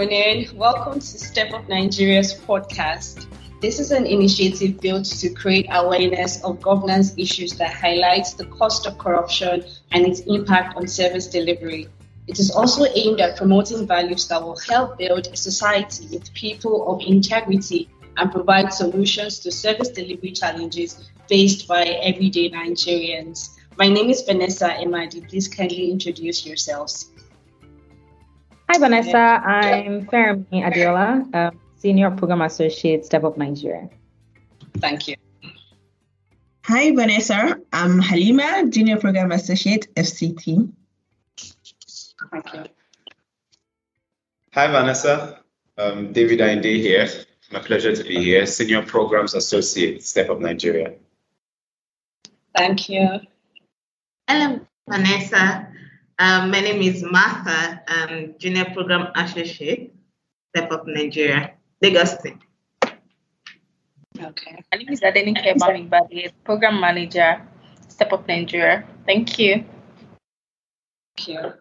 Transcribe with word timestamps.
morning. 0.00 0.48
Welcome 0.56 0.94
to 0.94 1.18
Step 1.18 1.52
Up 1.52 1.68
Nigeria's 1.68 2.32
podcast. 2.32 3.26
This 3.60 3.78
is 3.78 3.90
an 3.90 4.06
initiative 4.06 4.80
built 4.80 5.04
to 5.04 5.28
create 5.28 5.66
awareness 5.70 6.42
of 6.42 6.62
governance 6.62 7.12
issues 7.18 7.52
that 7.58 7.74
highlights 7.74 8.32
the 8.32 8.46
cost 8.46 8.86
of 8.86 8.96
corruption 8.96 9.62
and 9.92 10.06
its 10.06 10.20
impact 10.20 10.74
on 10.78 10.88
service 10.88 11.26
delivery. 11.26 11.86
It 12.28 12.38
is 12.38 12.50
also 12.50 12.86
aimed 12.94 13.20
at 13.20 13.36
promoting 13.36 13.86
values 13.86 14.26
that 14.28 14.42
will 14.42 14.56
help 14.70 14.96
build 14.96 15.26
a 15.26 15.36
society 15.36 16.06
with 16.10 16.32
people 16.32 16.90
of 16.90 17.02
integrity 17.06 17.90
and 18.16 18.32
provide 18.32 18.72
solutions 18.72 19.38
to 19.40 19.52
service 19.52 19.90
delivery 19.90 20.32
challenges 20.32 21.10
faced 21.28 21.68
by 21.68 21.82
everyday 21.82 22.48
Nigerians. 22.48 23.50
My 23.76 23.88
name 23.90 24.08
is 24.08 24.22
Vanessa 24.22 24.70
Emadi. 24.80 25.28
Please 25.28 25.46
kindly 25.46 25.90
introduce 25.90 26.46
yourselves. 26.46 27.10
Hi, 28.70 28.78
Vanessa. 28.78 29.18
I'm 29.18 30.06
Femi 30.06 30.62
Adeola, 30.62 31.26
uh, 31.34 31.50
Senior 31.76 32.12
Program 32.12 32.42
Associate, 32.42 33.04
Step 33.04 33.24
Up 33.24 33.36
Nigeria. 33.36 33.88
Thank 34.78 35.08
you. 35.08 35.16
Hi, 36.66 36.92
Vanessa. 36.94 37.58
I'm 37.72 37.98
Halima, 37.98 38.68
Junior 38.68 38.96
Program 38.96 39.32
Associate, 39.32 39.92
FCT. 39.96 40.72
Thank 42.30 42.54
you. 42.54 42.64
Hi, 44.54 44.68
Vanessa. 44.68 45.40
Um, 45.76 46.12
David 46.12 46.40
Inde 46.40 46.78
here. 46.78 47.08
My 47.50 47.58
pleasure 47.58 47.96
to 47.96 48.04
be 48.04 48.22
here. 48.22 48.46
Senior 48.46 48.82
Programs 48.82 49.34
Associate, 49.34 50.00
Step 50.00 50.30
Up 50.30 50.38
Nigeria. 50.38 50.94
Thank 52.56 52.88
you. 52.88 53.18
Hello, 54.28 54.60
Vanessa. 54.88 55.66
Um, 56.20 56.50
my 56.50 56.60
name 56.60 56.82
is 56.82 57.02
Martha, 57.02 57.80
um, 57.88 58.34
Junior 58.36 58.66
Program 58.66 59.08
Associate, 59.16 59.90
Step 60.50 60.70
Up 60.70 60.86
Nigeria, 60.86 61.54
Lagos 61.80 62.10
State. 62.12 62.36
Okay. 62.84 64.62
My 64.70 64.76
name 64.76 64.90
is 64.90 65.00
Adenike 65.00 65.56
Bamigbade, 65.56 66.30
Program 66.44 66.78
Manager, 66.78 67.40
Step 67.88 68.12
Up 68.12 68.28
Nigeria. 68.28 68.84
Thank 69.06 69.38
you. 69.38 69.64
Thank 71.16 71.28
you. 71.28 71.54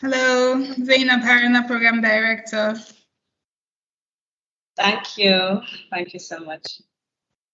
Hello, 0.00 0.60
Zainab 0.82 1.20
Harana, 1.20 1.64
Program 1.64 2.02
Director. 2.02 2.74
Thank 4.76 5.16
you. 5.18 5.60
Thank 5.92 6.12
you 6.14 6.18
so 6.18 6.40
much. 6.40 6.82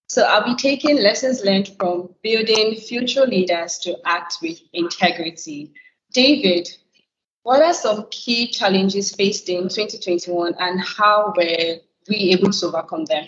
So 0.09 0.23
I'll 0.23 0.47
be 0.47 0.57
taking 0.57 1.03
lessons 1.03 1.45
learned 1.45 1.77
from 1.79 2.15
building 2.23 2.77
future 2.77 3.27
leaders 3.27 3.77
to 3.81 3.99
act 4.07 4.39
with 4.41 4.59
integrity. 4.73 5.75
David, 6.12 6.69
what 7.42 7.62
are 7.62 7.75
some 7.75 8.06
key 8.11 8.48
challenges 8.48 9.14
faced 9.14 9.48
in 9.48 9.62
2021 9.62 10.55
and 10.58 10.80
how 10.80 11.33
were 11.36 11.77
we 12.08 12.16
able 12.33 12.50
to 12.50 12.66
overcome 12.66 13.05
them? 13.06 13.27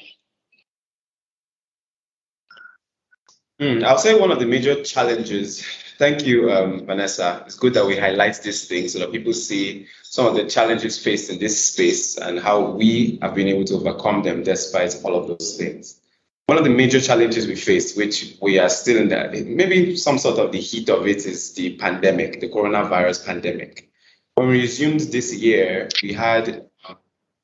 Mm, 3.60 3.84
I'll 3.84 3.98
say 3.98 4.18
one 4.18 4.32
of 4.32 4.40
the 4.40 4.46
major 4.46 4.82
challenges. 4.82 5.64
Thank 5.98 6.26
you, 6.26 6.50
um, 6.50 6.84
Vanessa. 6.84 7.44
It's 7.46 7.54
good 7.54 7.74
that 7.74 7.86
we 7.86 7.96
highlight 7.96 8.42
these 8.42 8.66
things 8.66 8.92
so 8.92 8.98
that 8.98 9.12
people 9.12 9.32
see 9.32 9.86
some 10.02 10.26
of 10.26 10.34
the 10.34 10.46
challenges 10.46 10.98
faced 10.98 11.30
in 11.30 11.38
this 11.38 11.72
space 11.72 12.18
and 12.18 12.40
how 12.40 12.72
we 12.72 13.20
have 13.22 13.36
been 13.36 13.46
able 13.46 13.64
to 13.66 13.74
overcome 13.74 14.22
them 14.22 14.42
despite 14.42 15.00
all 15.04 15.14
of 15.14 15.28
those 15.28 15.56
things. 15.56 16.01
One 16.46 16.58
of 16.58 16.64
the 16.64 16.70
major 16.70 17.00
challenges 17.00 17.46
we 17.46 17.54
faced, 17.54 17.96
which 17.96 18.36
we 18.42 18.58
are 18.58 18.68
still 18.68 18.98
in 18.98 19.08
the 19.08 19.44
maybe 19.46 19.96
some 19.96 20.18
sort 20.18 20.38
of 20.38 20.52
the 20.52 20.60
heat 20.60 20.90
of 20.90 21.06
it, 21.06 21.24
is 21.24 21.54
the 21.54 21.76
pandemic, 21.76 22.40
the 22.40 22.48
coronavirus 22.48 23.24
pandemic. 23.24 23.90
When 24.34 24.48
we 24.48 24.60
resumed 24.60 25.00
this 25.00 25.34
year, 25.34 25.88
we 26.02 26.12
had 26.12 26.48
a 26.88 26.96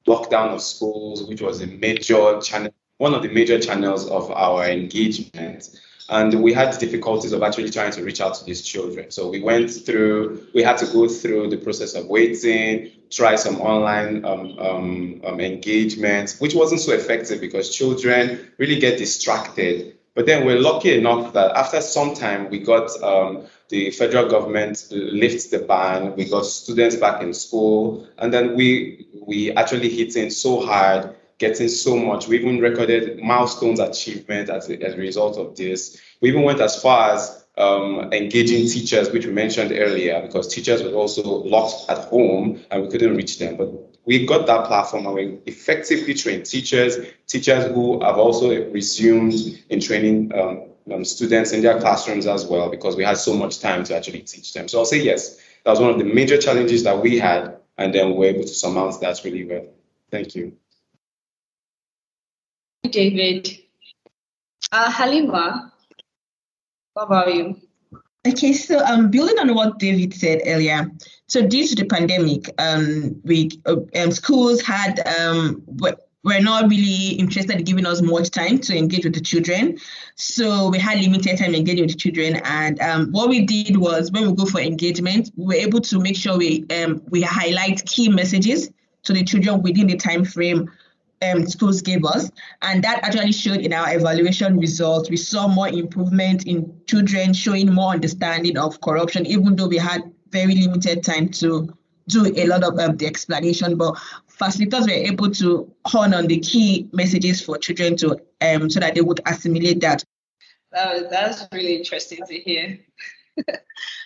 lockdown 0.06 0.49
of 0.49 0.62
schools, 0.62 1.22
which 1.25 1.41
was 1.41 1.61
a 1.62 1.67
major 1.67 2.41
channel, 2.41 2.75
one 2.97 3.15
of 3.15 3.22
the 3.22 3.28
major 3.28 3.59
channels 3.61 4.09
of 4.09 4.31
our 4.31 4.65
engagement 4.69 5.71
and 6.11 6.43
we 6.43 6.53
had 6.53 6.77
difficulties 6.79 7.33
of 7.33 7.43
actually 7.43 7.71
trying 7.71 7.93
to 7.93 8.03
reach 8.03 8.21
out 8.21 8.35
to 8.35 8.45
these 8.45 8.63
children. 8.63 9.11
So 9.11 9.29
we 9.29 9.43
went 9.43 9.71
through, 9.71 10.47
we 10.55 10.63
had 10.63 10.79
to 10.79 10.87
go 10.87 11.07
through 11.07 11.51
the 11.51 11.59
process 11.59 11.95
of 11.95 12.07
waiting, 12.07 12.93
try 13.11 13.37
some 13.37 13.61
online 13.61 14.25
um, 14.25 14.59
um, 14.59 15.21
um, 15.25 15.41
engagements, 15.41 16.41
which 16.41 16.55
wasn't 16.55 16.81
so 16.81 16.93
effective 16.93 17.41
because 17.41 17.75
children 17.75 18.51
really 18.57 18.79
get 18.79 18.99
distracted. 18.99 19.99
But 20.15 20.27
then 20.27 20.47
we're 20.47 20.59
lucky 20.59 20.97
enough 20.97 21.35
that 21.35 21.53
after 21.57 21.81
some 21.81 22.15
time, 22.15 22.51
we 22.51 22.59
got 22.59 22.91
um, 23.03 23.45
the 23.69 23.91
federal 23.91 24.29
government 24.29 24.89
lift 24.91 25.51
the 25.51 25.61
ban. 25.61 26.17
We 26.17 26.25
got 26.25 26.47
students 26.47 26.97
back 26.97 27.23
in 27.23 27.33
school, 27.35 28.09
and 28.19 28.33
then 28.33 28.57
we 28.57 29.07
we 29.27 29.53
actually 29.53 29.91
hit 29.91 30.17
in 30.17 30.31
so 30.31 30.67
hard 30.67 31.15
getting 31.38 31.69
so 31.69 31.97
much. 31.97 32.28
We 32.28 32.38
even 32.38 32.59
recorded 32.59 33.19
milestones 33.22 33.81
achievement 33.81 34.50
as 34.50 34.69
a, 34.69 34.82
as 34.82 34.94
a 34.94 34.99
result 34.99 35.38
of 35.38 35.56
this. 35.56 36.00
We 36.21 36.31
even 36.31 36.43
went 36.43 36.60
as 36.60 36.81
far 36.82 37.12
as 37.15 37.47
um, 37.56 38.12
engaging 38.12 38.69
teachers, 38.69 39.10
which 39.10 39.26
we 39.26 39.32
mentioned 39.32 39.72
earlier, 39.72 40.21
because 40.22 40.48
teachers 40.48 40.82
were 40.82 40.93
also 40.93 41.22
locked 41.22 41.88
at 41.91 41.98
home 42.06 42.60
and 42.71 42.82
we 42.82 42.88
couldn't 42.88 43.16
reach 43.16 43.38
them. 43.38 43.56
But 43.56 43.72
we 44.04 44.27
got 44.27 44.47
that 44.47 44.66
platform 44.66 45.06
and 45.06 45.15
we 45.15 45.38
effectively 45.47 46.15
trained 46.15 46.47
teachers, 46.47 46.98
teachers 47.27 47.66
who 47.72 48.00
have 48.00 48.16
also 48.19 48.50
resumed 48.71 49.34
in 49.69 49.81
training 49.81 50.32
um, 50.34 50.65
um, 50.93 51.04
students 51.04 51.53
in 51.53 51.62
their 51.62 51.78
classrooms 51.81 52.27
as 52.27 52.47
well, 52.47 52.71
because 52.71 52.97
we 52.97 53.04
had 53.04 53.19
so 53.19 53.34
much 53.34 53.60
time 53.60 53.84
to 53.84 53.97
actually 53.97 54.21
teach 54.21 54.54
them. 54.54 54.69
So 54.69 54.78
I'll 54.78 54.84
say 54.84 55.03
yes, 55.03 55.38
that 55.65 55.71
was 55.71 55.81
one 55.81 55.91
of 55.91 55.98
the 55.98 56.04
major 56.04 56.38
challenges 56.38 56.84
that 56.84 57.03
we 57.03 57.19
had, 57.19 57.59
and 57.77 57.94
then 57.94 58.10
we 58.10 58.16
were 58.16 58.25
able 58.25 58.43
to 58.43 58.48
surmount 58.48 59.00
that 59.00 59.21
really 59.25 59.44
well. 59.44 59.66
Thank 60.10 60.34
you. 60.34 60.56
David. 62.84 63.49
Uh, 64.72 64.91
Halima, 64.91 65.72
what 66.94 67.05
about 67.05 67.34
you? 67.34 67.56
Okay, 68.27 68.53
so 68.53 68.84
um, 68.84 69.11
building 69.11 69.39
on 69.39 69.55
what 69.55 69.78
David 69.78 70.12
said 70.12 70.43
earlier, 70.44 70.91
so 71.28 71.47
due 71.47 71.66
to 71.66 71.75
the 71.75 71.84
pandemic, 71.84 72.50
um, 72.59 73.21
we 73.25 73.50
uh, 73.65 73.77
um, 73.97 74.11
schools 74.11 74.61
had 74.61 75.00
um, 75.19 75.62
were 75.66 76.41
not 76.41 76.69
really 76.69 77.12
interested 77.12 77.56
in 77.56 77.65
giving 77.65 77.87
us 77.87 78.03
much 78.03 78.31
time 78.31 78.59
to 78.59 78.77
engage 78.77 79.05
with 79.05 79.15
the 79.15 79.21
children, 79.21 79.78
so 80.16 80.69
we 80.69 80.78
had 80.78 81.00
limited 81.00 81.39
time 81.39 81.55
engaging 81.55 81.84
with 81.84 81.93
the 81.93 81.99
children. 81.99 82.37
And 82.45 82.81
um, 82.81 83.12
what 83.12 83.28
we 83.28 83.47
did 83.47 83.77
was 83.77 84.10
when 84.10 84.27
we 84.28 84.34
go 84.34 84.45
for 84.45 84.60
engagement, 84.60 85.31
we 85.37 85.47
were 85.47 85.62
able 85.62 85.81
to 85.81 86.00
make 86.00 86.16
sure 86.16 86.37
we 86.37 86.66
um, 86.71 87.03
we 87.09 87.22
highlight 87.22 87.87
key 87.87 88.09
messages 88.09 88.71
to 89.05 89.12
the 89.12 89.25
children 89.25 89.62
within 89.62 89.87
the 89.87 89.97
time 89.97 90.25
frame 90.25 90.71
um, 91.23 91.47
schools 91.47 91.83
gave 91.83 92.05
us, 92.05 92.31
and 92.62 92.83
that 92.84 93.03
actually 93.03 93.33
showed 93.33 93.61
in 93.61 93.73
our 93.73 93.95
evaluation 93.95 94.59
results. 94.59 95.11
We 95.11 95.17
saw 95.17 95.49
more 95.49 95.69
improvement 95.69 96.47
in 96.47 96.81
children 96.87 97.33
showing 97.33 97.73
more 97.73 97.93
understanding 97.93 98.56
of 98.59 98.81
corruption, 98.81 99.27
even 99.27 99.57
though 99.57 99.69
we 99.69 99.78
had 99.78 100.03
very 100.31 100.55
limited 100.55 101.03
time 101.03 101.28
to 101.31 101.75
do 102.09 102.33
a 102.37 102.47
lot 102.47 102.65
of 102.65 102.78
um, 102.78 102.97
the 102.97 103.07
explanation. 103.07 103.77
But 103.77 103.95
facilitators 104.28 104.83
were 104.87 104.91
able 104.91 105.31
to 105.33 105.73
hone 105.84 106.15
on 106.15 106.27
the 106.27 106.39
key 106.41 106.89
messages 106.93 107.41
for 107.41 107.59
children 107.59 107.97
to 107.99 108.21
um, 108.41 108.71
so 108.71 108.81
that 108.81 108.95
they 108.95 109.01
would 109.01 109.21
assimilate 109.27 109.81
that. 109.81 110.05
That 110.73 111.11
that's 111.11 111.47
really 111.53 111.77
interesting 111.77 112.25
to 112.27 112.34
hear. 112.34 112.78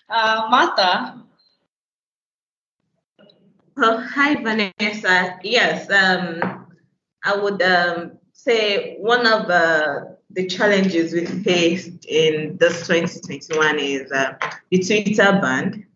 uh, 0.08 0.46
Martha. 0.50 1.22
Oh, 3.78 3.96
hi, 3.96 4.34
Vanessa. 4.34 5.38
Yes, 5.42 5.90
um, 5.90 6.61
I 7.24 7.36
would 7.36 7.62
um, 7.62 8.18
say 8.32 8.96
one 8.98 9.26
of 9.26 9.48
uh, 9.48 10.00
the 10.30 10.46
challenges 10.46 11.12
we 11.12 11.26
faced 11.26 12.04
in 12.06 12.56
this 12.58 12.86
2021 12.86 13.78
is 13.78 14.10
uh, 14.10 14.34
the 14.70 14.78
Twitter 14.78 15.38
ban. 15.40 15.86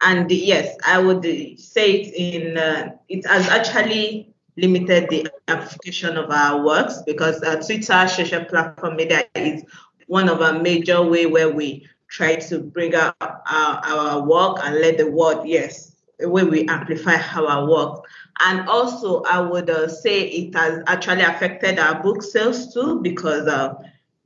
And 0.00 0.30
yes, 0.30 0.76
I 0.86 0.98
would 0.98 1.24
say 1.58 1.92
it 1.92 2.14
in 2.14 2.58
uh, 2.58 2.90
it 3.08 3.26
has 3.26 3.48
actually 3.48 4.32
limited 4.56 5.08
the 5.08 5.28
application 5.48 6.16
of 6.16 6.30
our 6.30 6.64
works 6.64 7.02
because 7.06 7.42
uh, 7.42 7.56
Twitter 7.56 8.06
social 8.08 8.44
platform 8.44 8.96
media 8.96 9.24
is 9.34 9.64
one 10.06 10.28
of 10.28 10.40
our 10.40 10.58
major 10.60 11.02
way 11.02 11.26
where 11.26 11.50
we 11.50 11.88
try 12.08 12.36
to 12.36 12.58
bring 12.58 12.94
out 12.94 13.14
our, 13.20 13.80
our 13.84 14.22
work 14.22 14.58
and 14.62 14.76
let 14.76 14.98
the 14.98 15.10
world 15.10 15.46
yes 15.46 15.94
the 16.18 16.28
way 16.28 16.42
we 16.42 16.66
amplify 16.66 17.16
our 17.34 17.68
work 17.68 18.04
and 18.40 18.68
also, 18.68 19.22
I 19.22 19.40
would 19.40 19.68
uh, 19.68 19.88
say 19.88 20.22
it 20.22 20.54
has 20.54 20.82
actually 20.86 21.22
affected 21.22 21.78
our 21.78 22.02
book 22.02 22.22
sales 22.22 22.72
too, 22.72 23.00
because 23.00 23.46
uh, 23.46 23.74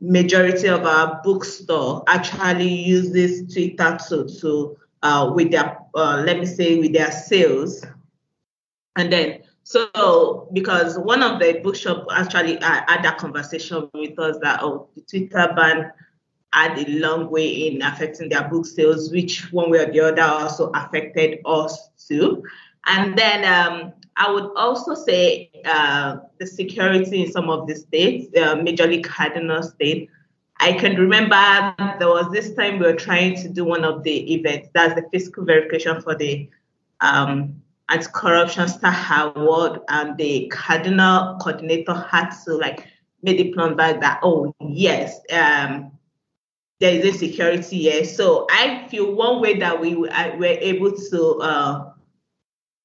majority 0.01 0.69
of 0.69 0.85
our 0.85 1.21
bookstore 1.23 2.03
actually 2.07 2.69
uses 2.69 3.53
Twitter 3.53 3.99
to, 4.09 4.29
to 4.41 4.77
uh, 5.03 5.33
with 5.35 5.51
their, 5.51 5.79
uh, 5.95 6.23
let 6.27 6.39
me 6.39 6.47
say, 6.47 6.79
with 6.79 6.93
their 6.93 7.11
sales. 7.11 7.85
And 8.97 9.13
then, 9.13 9.43
so 9.63 10.49
because 10.53 10.99
one 10.99 11.23
of 11.23 11.41
the 11.41 11.61
bookshop 11.63 12.07
actually 12.11 12.57
had 12.57 13.05
a 13.05 13.15
conversation 13.17 13.89
with 13.95 14.19
us 14.19 14.37
that, 14.43 14.63
oh, 14.63 14.89
the 14.95 15.03
Twitter 15.03 15.53
ban 15.57 15.93
had 16.53 16.79
a 16.79 16.91
long 16.99 17.31
way 17.31 17.69
in 17.69 17.81
affecting 17.81 18.29
their 18.29 18.47
book 18.49 18.67
sales, 18.67 19.11
which 19.11 19.51
one 19.53 19.71
way 19.71 19.79
or 19.79 19.91
the 19.91 20.01
other 20.01 20.23
also 20.23 20.71
affected 20.75 21.41
us 21.47 21.89
too. 22.07 22.43
And 22.85 23.17
then 23.17 23.45
um, 23.45 23.93
I 24.17 24.31
would 24.31 24.51
also 24.57 24.95
say 24.95 25.51
uh, 25.65 26.17
the 26.39 26.47
security 26.47 27.25
in 27.25 27.33
some 27.33 27.49
of 27.49 27.67
the 27.67 27.75
states, 27.75 28.29
uh, 28.37 28.57
majorly 28.57 29.03
Kaduna 29.03 29.65
state. 29.65 30.11
I 30.59 30.73
can 30.75 30.97
remember 30.97 31.75
there 31.99 32.09
was 32.09 32.31
this 32.31 32.55
time 32.55 32.79
we 32.79 32.87
were 32.87 32.95
trying 32.95 33.37
to 33.37 33.49
do 33.49 33.65
one 33.65 33.85
of 33.85 34.03
the 34.03 34.35
events, 34.35 34.69
that's 34.73 34.95
the 34.95 35.09
fiscal 35.11 35.45
verification 35.45 36.01
for 36.01 36.15
the 36.15 36.49
um, 37.01 37.61
anti-corruption 37.89 38.69
star 38.69 39.33
award, 39.35 39.81
and 39.89 40.17
the 40.19 40.53
Kaduna 40.55 41.41
coordinator 41.41 41.95
had 41.95 42.31
to 42.45 42.55
like 42.55 42.87
make 43.23 43.39
the 43.39 43.53
plan 43.53 43.77
back 43.77 44.01
that 44.01 44.21
oh 44.23 44.55
yes, 44.61 45.21
um, 45.33 45.91
there 46.81 46.95
is 46.95 47.15
a 47.15 47.19
security 47.19 47.79
here. 47.79 48.05
So 48.05 48.47
I 48.51 48.87
feel 48.89 49.15
one 49.15 49.41
way 49.41 49.59
that 49.59 49.81
we 49.81 49.95
were 49.95 50.09
able 50.11 50.93
to 50.93 51.39
uh, 51.41 51.92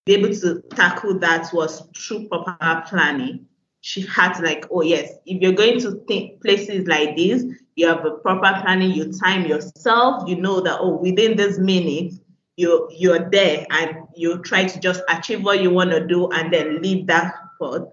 be 0.07 0.15
able 0.15 0.33
to 0.33 0.62
tackle 0.74 1.19
that 1.19 1.54
was 1.54 1.83
through 1.95 2.27
proper 2.30 2.83
planning. 2.88 3.45
She 3.81 4.01
had 4.01 4.39
like, 4.39 4.65
oh 4.71 4.81
yes, 4.81 5.12
if 5.25 5.42
you're 5.42 5.51
going 5.51 5.80
to 5.81 6.04
think 6.07 6.42
places 6.42 6.88
like 6.88 7.15
this, 7.15 7.44
you 7.75 7.88
have 7.88 8.06
a 8.06 8.12
proper 8.12 8.62
planning, 8.62 8.92
you 8.92 9.12
time 9.12 9.45
yourself, 9.45 10.27
you 10.27 10.38
know 10.38 10.62
that 10.62 10.80
oh 10.80 10.95
within 10.95 11.36
this 11.36 11.59
minute 11.59 12.13
you 12.56 12.89
you're 12.92 13.30
there 13.30 13.68
and 13.69 13.98
you 14.15 14.39
try 14.39 14.65
to 14.65 14.80
just 14.80 15.04
achieve 15.09 15.44
what 15.44 15.62
you 15.62 15.69
want 15.69 15.92
to 15.92 16.06
do 16.07 16.30
and 16.31 16.51
then 16.51 16.81
leave 16.81 17.06
that 17.07 17.36
spot. 17.56 17.89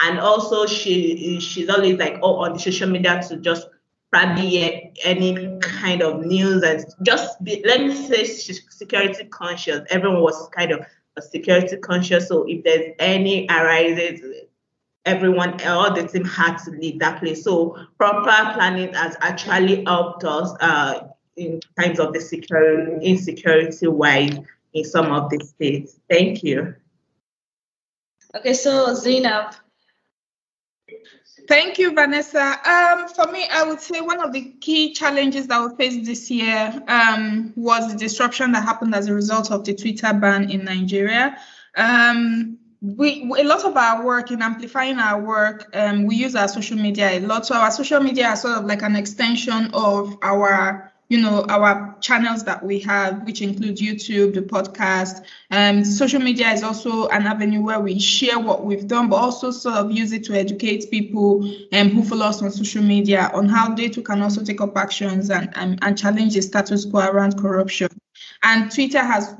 And 0.00 0.20
also 0.20 0.66
she 0.66 1.40
she's 1.40 1.68
always 1.70 1.98
like 1.98 2.18
oh 2.22 2.36
on 2.36 2.52
the 2.52 2.58
social 2.58 2.88
media 2.88 3.22
to 3.28 3.38
just 3.38 3.66
probably 4.12 4.92
any 5.04 5.58
kind 5.60 6.02
of 6.02 6.24
news 6.24 6.62
and 6.62 6.84
just 7.02 7.42
be, 7.42 7.62
let 7.66 7.80
me 7.80 7.94
say 7.94 8.24
security 8.24 9.24
conscious. 9.24 9.80
Everyone 9.90 10.22
was 10.22 10.48
kind 10.50 10.70
of 10.70 10.86
security 11.22 11.76
conscious. 11.78 12.28
So 12.28 12.44
if 12.48 12.64
there's 12.64 12.94
any 12.98 13.46
arises, 13.48 14.20
everyone, 15.04 15.60
all 15.62 15.94
the 15.94 16.06
team 16.06 16.24
had 16.24 16.56
to 16.64 16.70
leave 16.70 16.98
that 17.00 17.20
place. 17.20 17.44
So 17.44 17.78
proper 17.98 18.54
planning 18.54 18.92
has 18.94 19.16
actually 19.20 19.84
helped 19.84 20.24
us 20.24 20.52
uh, 20.60 21.08
in 21.36 21.60
times 21.78 21.98
of 22.00 22.12
the 22.12 22.20
security 22.20 23.06
insecurity 23.06 23.86
wise 23.86 24.38
in 24.74 24.84
some 24.84 25.12
of 25.12 25.30
the 25.30 25.38
states. 25.44 25.98
Thank 26.10 26.42
you. 26.42 26.74
Okay, 28.34 28.52
so 28.52 28.92
Zainab, 28.94 29.54
Thank 31.48 31.78
you, 31.78 31.94
Vanessa. 31.94 32.58
Um, 32.68 33.08
for 33.08 33.30
me, 33.30 33.46
I 33.50 33.62
would 33.62 33.80
say 33.80 34.00
one 34.00 34.20
of 34.20 34.32
the 34.32 34.52
key 34.60 34.92
challenges 34.92 35.46
that 35.46 35.62
we 35.62 35.76
faced 35.76 36.04
this 36.04 36.30
year 36.30 36.82
um, 36.88 37.52
was 37.56 37.92
the 37.92 37.98
disruption 37.98 38.52
that 38.52 38.64
happened 38.64 38.94
as 38.94 39.06
a 39.08 39.14
result 39.14 39.52
of 39.52 39.64
the 39.64 39.74
Twitter 39.74 40.12
ban 40.12 40.50
in 40.50 40.64
Nigeria. 40.64 41.38
Um, 41.76 42.58
we 42.80 43.22
a 43.38 43.44
lot 43.44 43.64
of 43.64 43.76
our 43.76 44.04
work 44.04 44.30
in 44.30 44.42
amplifying 44.42 44.98
our 44.98 45.20
work, 45.20 45.70
um, 45.74 46.04
we 46.04 46.16
use 46.16 46.34
our 46.34 46.48
social 46.48 46.76
media 46.76 47.18
a 47.18 47.20
lot. 47.20 47.46
So 47.46 47.54
our 47.54 47.70
social 47.70 48.00
media 48.00 48.32
is 48.32 48.42
sort 48.42 48.58
of 48.58 48.64
like 48.64 48.82
an 48.82 48.96
extension 48.96 49.70
of 49.72 50.16
our 50.22 50.92
you 51.08 51.20
know 51.20 51.44
our 51.48 51.96
channels 52.00 52.44
that 52.44 52.64
we 52.64 52.80
have 52.80 53.24
which 53.24 53.40
include 53.42 53.76
youtube 53.76 54.34
the 54.34 54.42
podcast 54.42 55.24
um, 55.50 55.84
social 55.84 56.20
media 56.20 56.50
is 56.50 56.62
also 56.62 57.08
an 57.08 57.26
avenue 57.26 57.60
where 57.60 57.80
we 57.80 57.98
share 57.98 58.38
what 58.38 58.64
we've 58.64 58.86
done 58.88 59.08
but 59.08 59.16
also 59.16 59.50
sort 59.50 59.76
of 59.76 59.90
use 59.92 60.12
it 60.12 60.24
to 60.24 60.34
educate 60.34 60.90
people 60.90 61.44
um, 61.72 61.90
who 61.90 62.02
follow 62.04 62.26
us 62.26 62.42
on 62.42 62.50
social 62.50 62.82
media 62.82 63.30
on 63.34 63.48
how 63.48 63.74
they 63.74 63.88
too 63.88 64.02
can 64.02 64.20
also 64.22 64.42
take 64.42 64.60
up 64.60 64.76
actions 64.76 65.30
and, 65.30 65.50
and, 65.56 65.78
and 65.82 65.96
challenge 65.96 66.34
the 66.34 66.42
status 66.42 66.84
quo 66.84 67.06
around 67.06 67.38
corruption 67.38 67.88
and 68.42 68.70
Twitter 68.70 69.00
has 69.00 69.34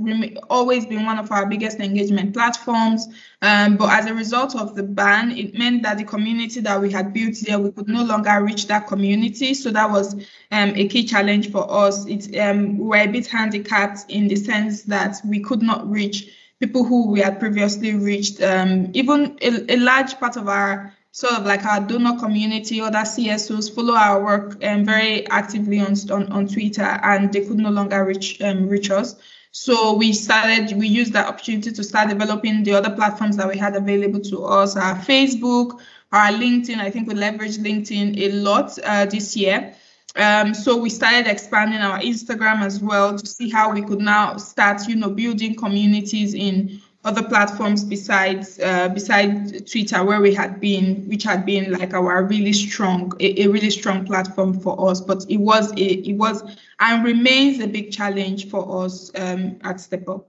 always 0.50 0.86
been 0.86 1.04
one 1.04 1.18
of 1.18 1.30
our 1.30 1.46
biggest 1.46 1.78
engagement 1.78 2.34
platforms. 2.34 3.08
Um, 3.42 3.76
but 3.76 3.90
as 3.90 4.06
a 4.06 4.14
result 4.14 4.56
of 4.56 4.74
the 4.74 4.82
ban, 4.82 5.30
it 5.30 5.56
meant 5.56 5.82
that 5.82 5.98
the 5.98 6.04
community 6.04 6.60
that 6.60 6.80
we 6.80 6.90
had 6.90 7.12
built 7.12 7.36
there, 7.46 7.58
we 7.58 7.70
could 7.70 7.88
no 7.88 8.04
longer 8.04 8.42
reach 8.42 8.66
that 8.68 8.86
community. 8.86 9.54
So 9.54 9.70
that 9.70 9.90
was 9.90 10.14
um, 10.50 10.72
a 10.74 10.88
key 10.88 11.04
challenge 11.04 11.50
for 11.52 11.70
us. 11.70 12.06
It, 12.06 12.36
um, 12.38 12.78
we 12.78 12.86
were 12.86 12.96
a 12.96 13.06
bit 13.06 13.26
handicapped 13.26 14.10
in 14.10 14.28
the 14.28 14.36
sense 14.36 14.82
that 14.84 15.16
we 15.24 15.40
could 15.40 15.62
not 15.62 15.88
reach 15.88 16.32
people 16.60 16.84
who 16.84 17.10
we 17.10 17.20
had 17.20 17.38
previously 17.38 17.94
reached. 17.94 18.42
Um, 18.42 18.90
even 18.94 19.38
a, 19.42 19.74
a 19.74 19.76
large 19.76 20.18
part 20.18 20.36
of 20.36 20.48
our 20.48 20.95
sort 21.16 21.32
of 21.32 21.46
like 21.46 21.64
our 21.64 21.80
donor 21.80 22.18
community, 22.18 22.78
other 22.78 22.98
CSOs 22.98 23.74
follow 23.74 23.94
our 23.94 24.22
work 24.22 24.62
um, 24.62 24.84
very 24.84 25.26
actively 25.28 25.80
on, 25.80 25.94
on, 26.10 26.30
on 26.30 26.46
Twitter 26.46 26.82
and 26.82 27.32
they 27.32 27.40
could 27.40 27.56
no 27.56 27.70
longer 27.70 28.04
reach 28.04 28.38
um, 28.42 28.68
reach 28.68 28.90
us. 28.90 29.16
So 29.50 29.94
we 29.94 30.12
started, 30.12 30.76
we 30.76 30.86
used 30.86 31.14
that 31.14 31.26
opportunity 31.26 31.72
to 31.72 31.82
start 31.82 32.10
developing 32.10 32.64
the 32.64 32.74
other 32.74 32.90
platforms 32.90 33.38
that 33.38 33.48
we 33.48 33.56
had 33.56 33.74
available 33.74 34.20
to 34.20 34.44
us, 34.44 34.76
our 34.76 34.94
Facebook, 34.94 35.80
our 36.12 36.28
LinkedIn. 36.32 36.76
I 36.76 36.90
think 36.90 37.08
we 37.08 37.14
leveraged 37.14 37.60
LinkedIn 37.60 38.18
a 38.18 38.32
lot 38.32 38.78
uh, 38.84 39.06
this 39.06 39.34
year. 39.34 39.74
Um, 40.16 40.52
so 40.52 40.76
we 40.76 40.90
started 40.90 41.26
expanding 41.26 41.80
our 41.80 41.98
Instagram 42.00 42.60
as 42.60 42.80
well 42.80 43.18
to 43.18 43.26
see 43.26 43.48
how 43.48 43.72
we 43.72 43.80
could 43.80 44.00
now 44.00 44.36
start, 44.36 44.86
you 44.86 44.96
know, 44.96 45.08
building 45.08 45.54
communities 45.54 46.34
in 46.34 46.82
other 47.06 47.22
platforms 47.22 47.84
besides 47.84 48.58
uh, 48.58 48.88
besides 48.88 49.62
Twitter, 49.70 50.04
where 50.04 50.20
we 50.20 50.34
had 50.34 50.60
been, 50.60 51.08
which 51.08 51.22
had 51.22 51.46
been 51.46 51.72
like 51.72 51.94
our 51.94 52.24
really 52.24 52.52
strong, 52.52 53.12
a, 53.20 53.44
a, 53.44 53.46
really 53.46 53.70
strong 53.70 54.04
platform 54.04 54.58
for 54.58 54.90
us. 54.90 55.00
But 55.00 55.24
it 55.28 55.36
was 55.36 55.72
a, 55.72 55.84
it 56.10 56.16
was 56.16 56.42
and 56.80 57.04
remains 57.04 57.60
a 57.60 57.68
big 57.68 57.92
challenge 57.92 58.50
for 58.50 58.84
us 58.84 59.10
um, 59.14 59.58
at 59.62 59.80
Step 59.80 60.08
Up. 60.08 60.28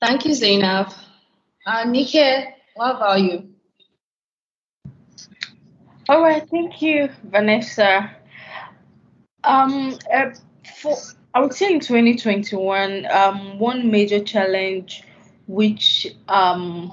Thank 0.00 0.24
you, 0.26 0.34
Zainab. 0.34 0.92
Uh, 1.64 1.84
Nike, 1.84 2.44
what 2.74 2.96
about 2.96 3.20
you? 3.20 3.54
All 6.08 6.22
right, 6.22 6.48
thank 6.50 6.82
you, 6.82 7.08
Vanessa. 7.22 8.10
Um, 9.44 9.96
uh, 10.12 10.30
for 10.80 10.96
I 11.34 11.40
would 11.40 11.52
say 11.52 11.72
in 11.72 11.80
2021, 11.80 13.06
um, 13.10 13.58
one 13.58 13.90
major 13.90 14.20
challenge 14.20 15.02
which 15.46 16.06
um, 16.28 16.92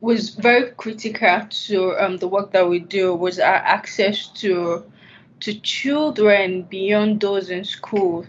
was 0.00 0.30
very 0.30 0.70
critical 0.72 1.46
to 1.48 1.96
um, 1.98 2.16
the 2.18 2.28
work 2.28 2.52
that 2.52 2.68
we 2.68 2.78
do 2.78 3.14
was 3.14 3.38
our 3.38 3.54
access 3.54 4.28
to 4.28 4.84
to 5.40 5.60
children 5.60 6.62
beyond 6.62 7.20
those 7.20 7.50
in 7.50 7.64
school. 7.64 8.26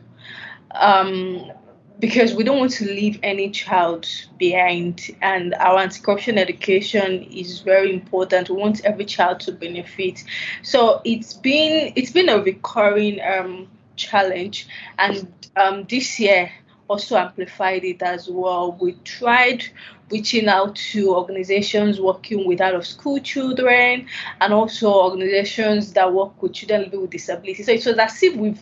Um, 0.71 1.51
because 1.99 2.33
we 2.33 2.43
don't 2.43 2.59
want 2.59 2.71
to 2.71 2.85
leave 2.85 3.19
any 3.23 3.49
child 3.49 4.07
behind 4.37 5.15
and 5.21 5.53
our 5.55 5.79
anti-corruption 5.79 6.37
education 6.37 7.23
is 7.23 7.61
very 7.61 7.93
important 7.93 8.49
we 8.49 8.55
want 8.57 8.83
every 8.83 9.05
child 9.05 9.39
to 9.39 9.51
benefit 9.53 10.21
so 10.61 11.01
it's 11.05 11.33
been 11.33 11.93
it's 11.95 12.11
been 12.11 12.27
a 12.27 12.37
recurring 12.39 13.21
um, 13.21 13.67
challenge, 13.95 14.67
and 14.97 15.27
um, 15.55 15.85
this 15.85 16.19
year 16.19 16.51
also 16.87 17.17
amplified 17.17 17.83
it 17.83 18.01
as 18.01 18.29
well. 18.29 18.77
We 18.79 18.93
tried 19.03 19.65
reaching 20.11 20.47
out 20.47 20.75
to 20.75 21.15
organizations 21.15 21.99
working 21.99 22.47
with 22.47 22.61
out 22.61 22.75
of 22.75 22.85
school 22.85 23.19
children 23.19 24.07
and 24.39 24.53
also 24.53 24.93
organizations 24.93 25.93
that 25.93 26.13
work 26.13 26.41
with 26.41 26.53
children 26.53 26.89
with 26.91 27.09
disabilities. 27.09 27.65
So 27.65 27.71
it 27.71 27.85
was 27.85 27.97
as 27.97 28.21
if 28.21 28.35
we've 28.35 28.61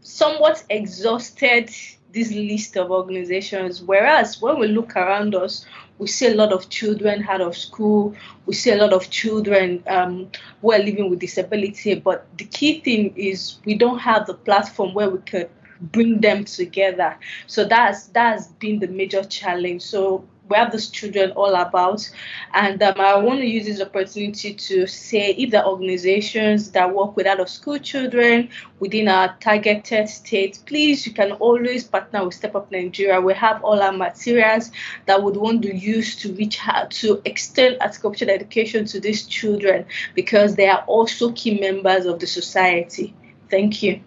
somewhat 0.00 0.64
exhausted 0.68 1.70
this 2.12 2.32
list 2.32 2.76
of 2.76 2.90
organizations. 2.90 3.82
Whereas 3.82 4.40
when 4.40 4.58
we 4.58 4.68
look 4.68 4.96
around 4.96 5.34
us, 5.34 5.64
we 5.98 6.06
see 6.06 6.26
a 6.26 6.34
lot 6.34 6.52
of 6.52 6.68
children 6.68 7.24
out 7.28 7.40
of 7.40 7.56
school. 7.56 8.14
We 8.46 8.54
see 8.54 8.70
a 8.70 8.76
lot 8.76 8.92
of 8.92 9.10
children 9.10 9.82
um, 9.86 10.30
who 10.60 10.72
are 10.72 10.78
living 10.78 11.10
with 11.10 11.20
disability. 11.20 11.94
But 11.94 12.26
the 12.38 12.44
key 12.44 12.80
thing 12.80 13.14
is 13.16 13.58
we 13.64 13.74
don't 13.74 13.98
have 13.98 14.26
the 14.26 14.34
platform 14.34 14.94
where 14.94 15.10
we 15.10 15.18
could 15.20 15.48
bring 15.80 16.20
them 16.20 16.44
together. 16.44 17.18
So 17.46 17.64
that's 17.64 18.06
that's 18.08 18.46
been 18.46 18.78
the 18.78 18.88
major 18.88 19.24
challenge. 19.24 19.82
So 19.82 20.24
have 20.52 20.72
these 20.72 20.88
children 20.88 21.32
all 21.32 21.54
about. 21.54 22.08
And 22.52 22.82
um, 22.82 22.94
I 22.98 23.16
want 23.16 23.40
to 23.40 23.46
use 23.46 23.66
this 23.66 23.80
opportunity 23.80 24.54
to 24.54 24.86
say 24.86 25.30
if 25.30 25.50
the 25.50 25.66
organizations 25.66 26.70
that 26.72 26.94
work 26.94 27.16
with 27.16 27.26
out 27.26 27.40
of 27.40 27.48
school 27.48 27.78
children 27.78 28.48
within 28.78 29.08
our 29.08 29.36
targeted 29.40 30.08
state, 30.08 30.60
please, 30.66 31.06
you 31.06 31.12
can 31.12 31.32
always 31.32 31.84
partner 31.84 32.24
with 32.24 32.34
Step 32.34 32.54
Up 32.54 32.70
Nigeria. 32.70 33.20
We 33.20 33.34
have 33.34 33.62
all 33.64 33.80
our 33.82 33.92
materials 33.92 34.70
that 35.06 35.22
would 35.22 35.36
want 35.36 35.62
to 35.62 35.74
use 35.74 36.16
to 36.16 36.32
reach 36.34 36.58
out 36.66 36.90
to 37.02 37.22
extend 37.24 37.80
anti-corruption 37.82 38.30
education 38.30 38.84
to 38.86 39.00
these 39.00 39.26
children 39.26 39.86
because 40.14 40.54
they 40.56 40.68
are 40.68 40.84
also 40.86 41.32
key 41.32 41.60
members 41.60 42.06
of 42.06 42.18
the 42.18 42.26
society. 42.26 43.14
Thank 43.50 43.82
you. 43.82 44.00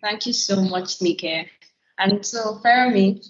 Thank 0.00 0.26
you 0.26 0.32
so 0.32 0.60
much, 0.62 1.02
Nike. 1.02 1.50
And 1.98 2.24
so, 2.24 2.60
Femi, 2.64 3.28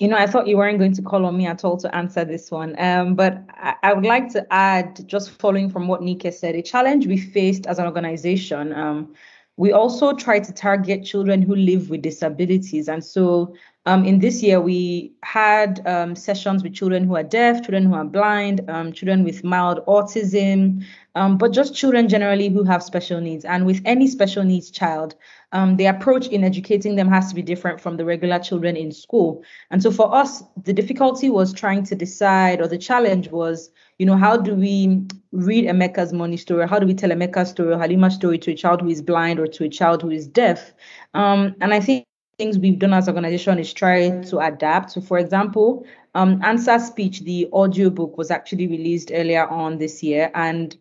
you 0.00 0.08
know, 0.08 0.16
I 0.16 0.26
thought 0.26 0.46
you 0.46 0.56
weren't 0.56 0.78
going 0.78 0.94
to 0.94 1.02
call 1.02 1.26
on 1.26 1.36
me 1.36 1.46
at 1.46 1.62
all 1.62 1.76
to 1.76 1.94
answer 1.94 2.24
this 2.24 2.50
one. 2.50 2.74
Um, 2.80 3.14
but 3.14 3.44
I, 3.50 3.74
I, 3.82 3.92
would 3.92 4.06
like 4.06 4.32
to 4.32 4.50
add, 4.50 5.06
just 5.06 5.30
following 5.30 5.68
from 5.68 5.88
what 5.88 6.02
Nike 6.02 6.30
said, 6.30 6.54
a 6.54 6.62
challenge 6.62 7.06
we 7.06 7.18
faced 7.18 7.66
as 7.66 7.78
an 7.78 7.84
organization. 7.84 8.72
Um, 8.72 9.14
we 9.58 9.72
also 9.72 10.14
try 10.14 10.40
to 10.40 10.52
target 10.54 11.04
children 11.04 11.42
who 11.42 11.54
live 11.54 11.90
with 11.90 12.00
disabilities. 12.00 12.88
And 12.88 13.04
so 13.04 13.54
Um, 13.90 14.04
in 14.04 14.20
this 14.20 14.40
year, 14.40 14.60
we 14.60 15.10
had 15.24 15.84
um, 15.84 16.14
sessions 16.14 16.62
with 16.62 16.74
children 16.74 17.02
who 17.02 17.16
are 17.16 17.24
deaf, 17.24 17.56
children 17.56 17.86
who 17.86 17.94
are 17.94 18.04
blind, 18.04 18.70
um, 18.70 18.92
children 18.92 19.24
with 19.24 19.42
mild 19.42 19.84
autism, 19.86 20.84
um, 21.16 21.36
but 21.36 21.50
just 21.50 21.74
children 21.74 22.08
generally 22.08 22.48
who 22.50 22.62
have 22.62 22.84
special 22.84 23.20
needs. 23.20 23.44
And 23.44 23.66
with 23.66 23.82
any 23.84 24.06
special 24.06 24.44
needs 24.44 24.70
child, 24.70 25.16
um, 25.50 25.76
the 25.76 25.86
approach 25.86 26.28
in 26.28 26.44
educating 26.44 26.94
them 26.94 27.08
has 27.08 27.30
to 27.30 27.34
be 27.34 27.42
different 27.42 27.80
from 27.80 27.96
the 27.96 28.04
regular 28.04 28.38
children 28.38 28.76
in 28.76 28.92
school. 28.92 29.42
And 29.72 29.82
so 29.82 29.90
for 29.90 30.14
us, 30.14 30.44
the 30.62 30.72
difficulty 30.72 31.28
was 31.28 31.52
trying 31.52 31.82
to 31.86 31.96
decide, 31.96 32.60
or 32.60 32.68
the 32.68 32.78
challenge 32.78 33.28
was, 33.32 33.70
you 33.98 34.06
know, 34.06 34.16
how 34.16 34.36
do 34.36 34.54
we 34.54 35.04
read 35.32 35.64
Emeka's 35.64 36.12
money 36.12 36.36
story? 36.36 36.68
How 36.68 36.78
do 36.78 36.86
we 36.86 36.94
tell 36.94 37.10
Emeka's 37.10 37.50
story 37.50 37.72
or 37.74 37.78
Halima's 37.78 38.14
story 38.14 38.38
to 38.38 38.52
a 38.52 38.54
child 38.54 38.82
who 38.82 38.88
is 38.88 39.02
blind 39.02 39.40
or 39.40 39.48
to 39.48 39.64
a 39.64 39.68
child 39.68 40.00
who 40.02 40.10
is 40.10 40.28
deaf? 40.28 40.72
Um, 41.12 41.56
and 41.60 41.74
I 41.74 41.80
think 41.80 42.06
things 42.40 42.58
we've 42.58 42.78
done 42.78 42.94
as 42.94 43.06
an 43.06 43.16
organization 43.16 43.58
is 43.58 43.70
try 43.70 44.08
to 44.22 44.38
adapt. 44.38 44.92
So, 44.92 45.02
for 45.02 45.18
example, 45.18 45.84
um, 46.14 46.40
Answer 46.42 46.78
Speech, 46.78 47.20
the 47.20 47.46
audiobook, 47.52 48.16
was 48.16 48.30
actually 48.30 48.66
released 48.66 49.10
earlier 49.12 49.46
on 49.46 49.76
this 49.76 50.02
year, 50.02 50.30
and 50.34 50.74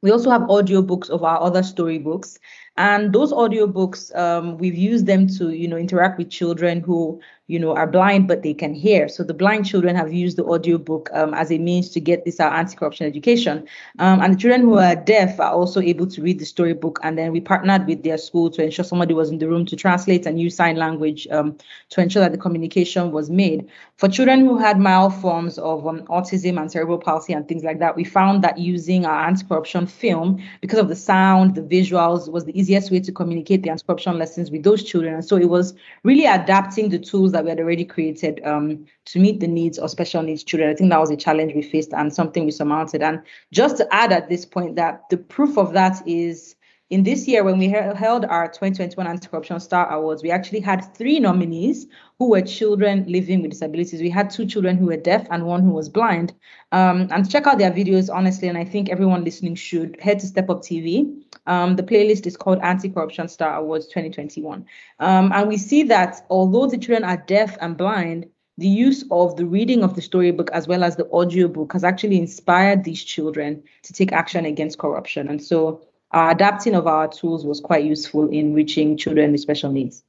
we 0.00 0.10
also 0.10 0.30
have 0.30 0.42
audiobooks 0.42 1.10
of 1.10 1.22
our 1.22 1.38
other 1.38 1.62
storybooks. 1.62 2.38
And 2.78 3.12
those 3.12 3.30
audiobooks, 3.30 4.16
um, 4.16 4.56
we've 4.56 4.74
used 4.74 5.04
them 5.04 5.26
to, 5.36 5.50
you 5.50 5.68
know, 5.68 5.76
interact 5.76 6.16
with 6.16 6.30
children 6.30 6.80
who 6.80 7.20
you 7.48 7.58
know, 7.58 7.76
are 7.76 7.86
blind 7.86 8.26
but 8.26 8.42
they 8.42 8.54
can 8.54 8.74
hear. 8.74 9.08
So 9.08 9.22
the 9.22 9.34
blind 9.34 9.66
children 9.66 9.94
have 9.94 10.12
used 10.12 10.36
the 10.36 10.44
audiobook 10.44 11.08
um, 11.12 11.32
as 11.34 11.52
a 11.52 11.58
means 11.58 11.90
to 11.90 12.00
get 12.00 12.24
this 12.24 12.40
uh, 12.40 12.48
anti-corruption 12.48 13.06
education. 13.06 13.66
Um, 13.98 14.20
and 14.20 14.34
the 14.34 14.38
children 14.38 14.62
who 14.62 14.78
are 14.78 14.96
deaf 14.96 15.38
are 15.38 15.52
also 15.52 15.80
able 15.80 16.06
to 16.08 16.22
read 16.22 16.38
the 16.38 16.44
storybook. 16.44 16.98
And 17.02 17.16
then 17.16 17.32
we 17.32 17.40
partnered 17.40 17.86
with 17.86 18.02
their 18.02 18.18
school 18.18 18.50
to 18.50 18.64
ensure 18.64 18.84
somebody 18.84 19.14
was 19.14 19.30
in 19.30 19.38
the 19.38 19.48
room 19.48 19.64
to 19.66 19.76
translate 19.76 20.26
and 20.26 20.40
use 20.40 20.56
sign 20.56 20.76
language 20.76 21.28
um, 21.30 21.56
to 21.90 22.00
ensure 22.00 22.20
that 22.22 22.32
the 22.32 22.38
communication 22.38 23.12
was 23.12 23.30
made. 23.30 23.68
For 23.96 24.08
children 24.08 24.40
who 24.40 24.58
had 24.58 24.78
mild 24.78 25.14
forms 25.14 25.58
of 25.58 25.86
um, 25.86 26.00
autism 26.08 26.60
and 26.60 26.70
cerebral 26.70 26.98
palsy 26.98 27.32
and 27.32 27.46
things 27.48 27.64
like 27.64 27.78
that, 27.78 27.96
we 27.96 28.04
found 28.04 28.42
that 28.44 28.58
using 28.58 29.06
our 29.06 29.26
anti-corruption 29.26 29.86
film, 29.86 30.42
because 30.60 30.78
of 30.78 30.88
the 30.88 30.96
sound, 30.96 31.54
the 31.54 31.62
visuals, 31.62 32.30
was 32.30 32.44
the 32.44 32.58
easiest 32.58 32.90
way 32.90 33.00
to 33.00 33.12
communicate 33.12 33.62
the 33.62 33.70
anti-corruption 33.70 34.18
lessons 34.18 34.50
with 34.50 34.64
those 34.64 34.82
children. 34.82 35.14
And 35.14 35.24
so 35.24 35.36
it 35.36 35.48
was 35.48 35.74
really 36.02 36.26
adapting 36.26 36.90
the 36.90 36.98
tools 36.98 37.32
that 37.36 37.44
we 37.44 37.50
had 37.50 37.60
already 37.60 37.84
created 37.84 38.40
um, 38.44 38.86
to 39.04 39.20
meet 39.20 39.40
the 39.40 39.46
needs 39.46 39.78
of 39.78 39.90
special 39.90 40.22
needs 40.22 40.42
children. 40.42 40.70
I 40.70 40.74
think 40.74 40.90
that 40.90 41.00
was 41.00 41.10
a 41.10 41.16
challenge 41.16 41.54
we 41.54 41.62
faced 41.62 41.92
and 41.92 42.12
something 42.12 42.44
we 42.44 42.50
surmounted. 42.50 43.02
And 43.02 43.22
just 43.52 43.76
to 43.76 43.94
add 43.94 44.12
at 44.12 44.28
this 44.28 44.44
point 44.44 44.76
that 44.76 45.08
the 45.10 45.18
proof 45.18 45.56
of 45.56 45.72
that 45.74 46.02
is 46.08 46.55
in 46.90 47.02
this 47.02 47.26
year 47.26 47.42
when 47.42 47.58
we 47.58 47.68
held 47.68 48.24
our 48.24 48.46
2021 48.46 49.06
anti-corruption 49.06 49.58
star 49.58 49.90
awards 49.92 50.22
we 50.22 50.30
actually 50.30 50.60
had 50.60 50.94
three 50.94 51.18
nominees 51.18 51.86
who 52.18 52.30
were 52.30 52.42
children 52.42 53.04
living 53.08 53.42
with 53.42 53.50
disabilities 53.50 54.00
we 54.00 54.10
had 54.10 54.30
two 54.30 54.46
children 54.46 54.76
who 54.76 54.86
were 54.86 54.96
deaf 54.96 55.26
and 55.30 55.44
one 55.44 55.62
who 55.62 55.70
was 55.70 55.88
blind 55.88 56.32
um, 56.72 57.08
and 57.10 57.30
check 57.30 57.46
out 57.46 57.58
their 57.58 57.72
videos 57.72 58.08
honestly 58.12 58.48
and 58.48 58.58
i 58.58 58.64
think 58.64 58.88
everyone 58.88 59.24
listening 59.24 59.54
should 59.54 59.98
head 60.00 60.18
to 60.18 60.26
step 60.26 60.48
up 60.48 60.62
tv 60.62 61.22
um, 61.46 61.76
the 61.76 61.82
playlist 61.82 62.26
is 62.26 62.36
called 62.36 62.58
Anti-Corruption 62.62 63.28
Star 63.28 63.56
Awards 63.56 63.86
2021. 63.86 64.64
Um, 64.98 65.32
and 65.32 65.48
we 65.48 65.56
see 65.56 65.84
that 65.84 66.24
although 66.28 66.66
the 66.66 66.78
children 66.78 67.04
are 67.04 67.22
deaf 67.26 67.56
and 67.60 67.76
blind, 67.76 68.26
the 68.58 68.68
use 68.68 69.04
of 69.10 69.36
the 69.36 69.46
reading 69.46 69.84
of 69.84 69.94
the 69.94 70.02
storybook 70.02 70.50
as 70.52 70.66
well 70.66 70.82
as 70.82 70.96
the 70.96 71.06
audiobook 71.10 71.72
has 71.74 71.84
actually 71.84 72.18
inspired 72.18 72.84
these 72.84 73.04
children 73.04 73.62
to 73.82 73.92
take 73.92 74.12
action 74.12 74.46
against 74.46 74.78
corruption. 74.78 75.28
And 75.28 75.42
so 75.42 75.82
our 76.10 76.30
adapting 76.30 76.74
of 76.74 76.86
our 76.86 77.08
tools 77.08 77.44
was 77.44 77.60
quite 77.60 77.84
useful 77.84 78.28
in 78.28 78.54
reaching 78.54 78.96
children 78.96 79.32
with 79.32 79.40
special 79.40 79.70
needs. 79.72 80.02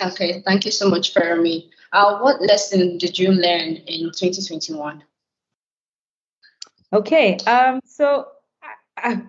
Okay, 0.00 0.42
thank 0.46 0.64
you 0.64 0.70
so 0.70 0.88
much, 0.88 1.14
Femi. 1.14 1.68
Uh, 1.92 2.18
what 2.20 2.40
lesson 2.40 2.98
did 2.98 3.18
you 3.18 3.32
learn 3.32 3.76
in 3.86 4.12
2021? 4.12 5.02
Okay, 6.92 7.36
um, 7.46 7.80
so 7.84 8.28
I, 8.96 9.22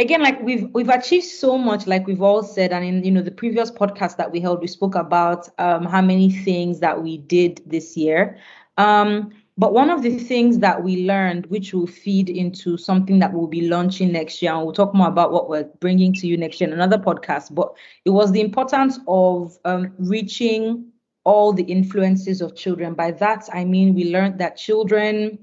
again 0.00 0.22
like 0.22 0.40
we've 0.40 0.68
we've 0.72 0.88
achieved 0.88 1.26
so 1.26 1.58
much 1.58 1.86
like 1.86 2.06
we've 2.06 2.22
all 2.22 2.42
said 2.42 2.72
and 2.72 2.84
in 2.84 3.04
you 3.04 3.10
know 3.10 3.22
the 3.22 3.30
previous 3.30 3.70
podcast 3.70 4.16
that 4.16 4.32
we 4.32 4.40
held 4.40 4.60
we 4.60 4.66
spoke 4.66 4.94
about 4.94 5.48
um, 5.58 5.84
how 5.84 6.00
many 6.00 6.30
things 6.30 6.80
that 6.80 7.02
we 7.02 7.18
did 7.18 7.60
this 7.66 7.96
year 7.96 8.38
um, 8.78 9.30
but 9.60 9.74
one 9.74 9.90
of 9.90 10.02
the 10.02 10.18
things 10.18 10.58
that 10.60 10.82
we 10.82 11.04
learned 11.04 11.44
which 11.46 11.74
will 11.74 11.86
feed 11.86 12.30
into 12.30 12.78
something 12.78 13.18
that 13.18 13.30
we'll 13.34 13.46
be 13.46 13.68
launching 13.68 14.10
next 14.10 14.40
year 14.40 14.54
and 14.54 14.64
we'll 14.64 14.72
talk 14.72 14.94
more 14.94 15.08
about 15.08 15.32
what 15.32 15.50
we're 15.50 15.68
bringing 15.80 16.14
to 16.14 16.26
you 16.26 16.36
next 16.38 16.60
year 16.60 16.68
in 16.68 16.74
another 16.74 16.96
podcast 16.96 17.54
but 17.54 17.74
it 18.06 18.10
was 18.10 18.32
the 18.32 18.40
importance 18.40 18.98
of 19.06 19.58
um, 19.66 19.92
reaching 19.98 20.90
all 21.24 21.52
the 21.52 21.64
influences 21.64 22.40
of 22.40 22.56
children 22.56 22.94
by 22.94 23.10
that 23.10 23.46
i 23.52 23.62
mean 23.62 23.94
we 23.94 24.10
learned 24.10 24.38
that 24.38 24.56
children 24.56 25.38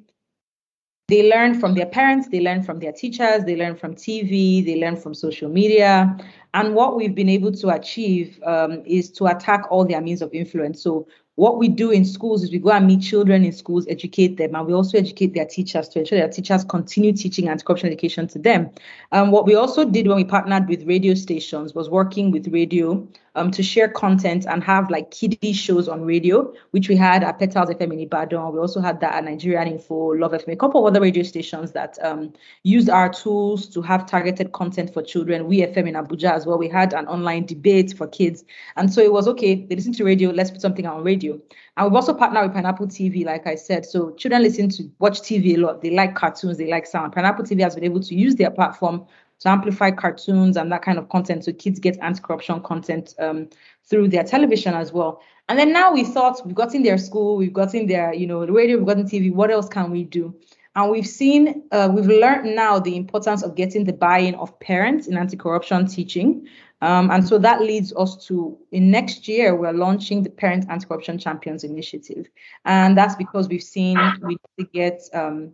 they 1.10 1.30
learn 1.30 1.58
from 1.58 1.74
their 1.74 1.86
parents, 1.86 2.28
they 2.28 2.42
learn 2.42 2.62
from 2.62 2.80
their 2.80 2.92
teachers, 2.92 3.46
they 3.46 3.56
learn 3.56 3.78
from 3.78 3.96
TV, 3.96 4.66
they 4.66 4.78
learn 4.78 4.98
from 4.98 5.14
social 5.14 5.48
media. 5.50 6.18
And 6.54 6.76
what 6.76 6.98
we've 6.98 7.16
been 7.16 7.30
able 7.30 7.54
to 7.54 7.70
achieve 7.70 8.38
um, 8.44 8.84
is 8.86 9.10
to 9.12 9.28
attack 9.28 9.72
all 9.72 9.86
their 9.86 10.02
means 10.02 10.22
of 10.22 10.34
influence. 10.34 10.84
So 10.84 11.08
what 11.38 11.60
we 11.60 11.68
do 11.68 11.92
in 11.92 12.04
schools 12.04 12.42
is 12.42 12.52
we 12.52 12.58
go 12.58 12.72
and 12.72 12.88
meet 12.88 13.00
children 13.00 13.46
in 13.46 13.52
schools, 13.52 13.86
educate 13.88 14.38
them, 14.38 14.56
and 14.56 14.66
we 14.66 14.74
also 14.74 14.98
educate 14.98 15.36
their 15.36 15.46
teachers 15.46 15.88
to 15.90 16.00
ensure 16.00 16.18
their 16.18 16.28
teachers 16.28 16.64
continue 16.64 17.14
teaching 17.14 17.48
anti-corruption 17.48 17.88
education 17.88 18.28
to 18.28 18.40
them. 18.40 18.72
Um, 19.12 19.30
what 19.30 19.46
we 19.46 19.54
also 19.54 19.86
did 19.86 20.08
when 20.08 20.18
we 20.18 20.24
partnered 20.24 20.68
with 20.68 20.88
radio 20.88 21.14
stations 21.14 21.76
was 21.76 21.92
working 21.92 22.32
with 22.32 22.48
radio 22.48 23.08
um, 23.38 23.52
to 23.52 23.62
share 23.62 23.88
content 23.88 24.48
and 24.48 24.64
have 24.64 24.90
like 24.90 25.12
kiddie 25.12 25.54
shows 25.54 25.88
on 25.88 26.02
radio, 26.02 26.52
which 26.72 26.90
we 26.90 26.96
had 26.96 27.24
at 27.24 27.38
Petals 27.38 27.70
FM 27.70 27.94
in 27.94 28.00
Ibadan. 28.00 28.52
We 28.52 28.60
also 28.60 28.82
had 28.82 29.00
that 29.02 29.14
at 29.14 29.24
Nigerian 29.24 29.68
Info, 29.68 30.16
Love 30.16 30.32
FM, 30.32 30.54
a 30.54 30.56
couple 30.56 30.82
of 30.82 30.92
other 30.92 31.02
radio 31.02 31.22
stations 31.22 31.72
that 31.74 32.00
um, 32.04 32.34
used 32.64 32.90
our 32.90 33.10
tools 33.10 33.68
to 33.70 33.82
have 33.84 34.08
targeted 34.08 34.54
content 34.54 34.92
for 34.92 35.04
children. 35.04 35.46
We 35.46 35.60
FM 35.60 35.88
in 35.88 35.94
Abuja 35.94 36.32
as 36.32 36.48
well. 36.48 36.58
We 36.58 36.68
had 36.68 36.94
an 36.94 37.08
online 37.08 37.46
debate 37.46 37.96
for 37.96 38.08
kids. 38.08 38.44
And 38.76 38.92
so 38.92 39.02
it 39.02 39.14
was 39.14 39.28
okay, 39.28 39.54
they 39.66 39.76
listen 39.76 39.94
to 39.94 40.04
radio, 40.04 40.32
let's 40.32 40.50
put 40.50 40.62
something 40.62 40.88
on 40.88 41.04
radio. 41.04 41.27
And 41.34 41.86
we've 41.86 41.96
also 41.96 42.14
partnered 42.14 42.44
with 42.44 42.54
Pineapple 42.54 42.88
TV, 42.88 43.26
like 43.26 43.48
I 43.48 43.56
said. 43.56 43.86
So 43.86 44.12
children 44.12 44.44
listen 44.44 44.70
to 44.70 44.90
watch 45.00 45.22
TV 45.22 45.56
a 45.56 45.58
lot. 45.58 45.82
They 45.82 45.92
like 45.92 46.16
cartoons, 46.16 46.58
they 46.58 46.70
like 46.70 46.86
sound. 46.86 47.14
Pineapple 47.14 47.46
TV 47.46 47.62
has 47.62 47.76
been 47.76 47.84
able 47.84 48.02
to 48.02 48.16
use 48.16 48.36
their 48.36 48.52
platform 48.52 49.06
to 49.40 49.50
amplify 49.50 49.92
cartoons 49.92 50.58
and 50.58 50.72
that 50.72 50.82
kind 50.82 50.98
of 50.98 51.10
content 51.10 51.46
so 51.46 51.54
kids 51.54 51.80
get 51.80 51.98
anti-corruption 52.02 52.62
content 52.62 53.14
um, 53.20 53.48
through 53.86 54.08
their 54.08 54.24
television 54.24 54.74
as 54.74 54.92
well 54.92 55.22
and 55.50 55.58
then 55.58 55.72
now 55.72 55.94
we 55.94 56.04
thought 56.04 56.42
we've 56.46 56.56
gotten 56.56 56.84
their 56.84 56.98
school 56.98 57.38
we've 57.38 57.54
gotten 57.54 57.88
their 57.88 58.14
you 58.14 58.26
know 58.26 58.46
the 58.46 58.52
radio 58.52 58.78
we've 58.78 58.88
gotten 58.88 59.06
tv 59.06 59.32
what 59.32 59.52
else 59.52 59.70
can 59.70 59.92
we 59.92 60.04
do 60.04 60.34
and 60.76 60.92
we've 60.92 61.08
seen 61.08 61.64
uh, 61.72 61.90
we've 61.92 62.08
learned 62.08 62.56
now 62.56 62.80
the 62.80 62.96
importance 62.96 63.44
of 63.44 63.56
getting 63.56 63.84
the 63.84 63.94
buy-in 63.94 64.36
of 64.36 64.60
parents 64.60 65.08
in 65.08 65.18
anti-corruption 65.18 65.88
teaching 65.88 66.48
um, 66.82 67.10
and 67.10 67.28
so 67.28 67.40
that 67.40 67.62
leads 67.62 67.94
us 67.96 68.28
to 68.28 68.58
in 68.72 68.92
next 68.92 69.28
year 69.28 69.56
we're 69.56 69.74
launching 69.74 70.22
the 70.22 70.30
parent 70.30 70.66
anti-corruption 70.70 71.18
champions 71.18 71.64
initiative. 71.64 72.28
And 72.66 72.98
that's 72.98 73.16
because 73.16 73.48
we've 73.48 73.64
seen 73.64 73.98
we 74.22 74.30
need 74.36 74.40
to 74.60 74.66
get 74.66 75.02
um, 75.14 75.54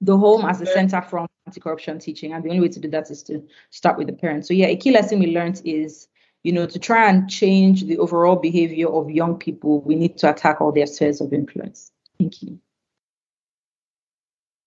the 0.00 0.16
home 0.16 0.44
as 0.44 0.60
a 0.60 0.66
center 0.66 1.00
from 1.00 1.28
anti-corruption 1.46 2.00
teaching. 2.00 2.32
And 2.32 2.42
the 2.42 2.48
only 2.48 2.60
way 2.60 2.68
to 2.68 2.80
do 2.80 2.88
that 2.90 3.10
is 3.10 3.22
to 3.24 3.46
start 3.70 3.98
with 3.98 4.08
the 4.08 4.12
parents. 4.12 4.48
So 4.48 4.54
yeah 4.54 4.66
a 4.66 4.76
key 4.76 4.90
lesson 4.90 5.20
we 5.20 5.32
learned 5.32 5.62
is 5.64 6.08
you 6.42 6.52
know 6.52 6.66
to 6.66 6.78
try 6.78 7.08
and 7.08 7.30
change 7.30 7.84
the 7.84 7.98
overall 7.98 8.36
behavior 8.36 8.88
of 8.88 9.10
young 9.10 9.36
people 9.36 9.80
we 9.82 9.94
need 9.94 10.18
to 10.18 10.30
attack 10.30 10.60
all 10.60 10.72
their 10.72 10.86
spheres 10.86 11.20
of 11.20 11.32
influence. 11.32 11.92
Thank 12.18 12.42
you 12.42 12.58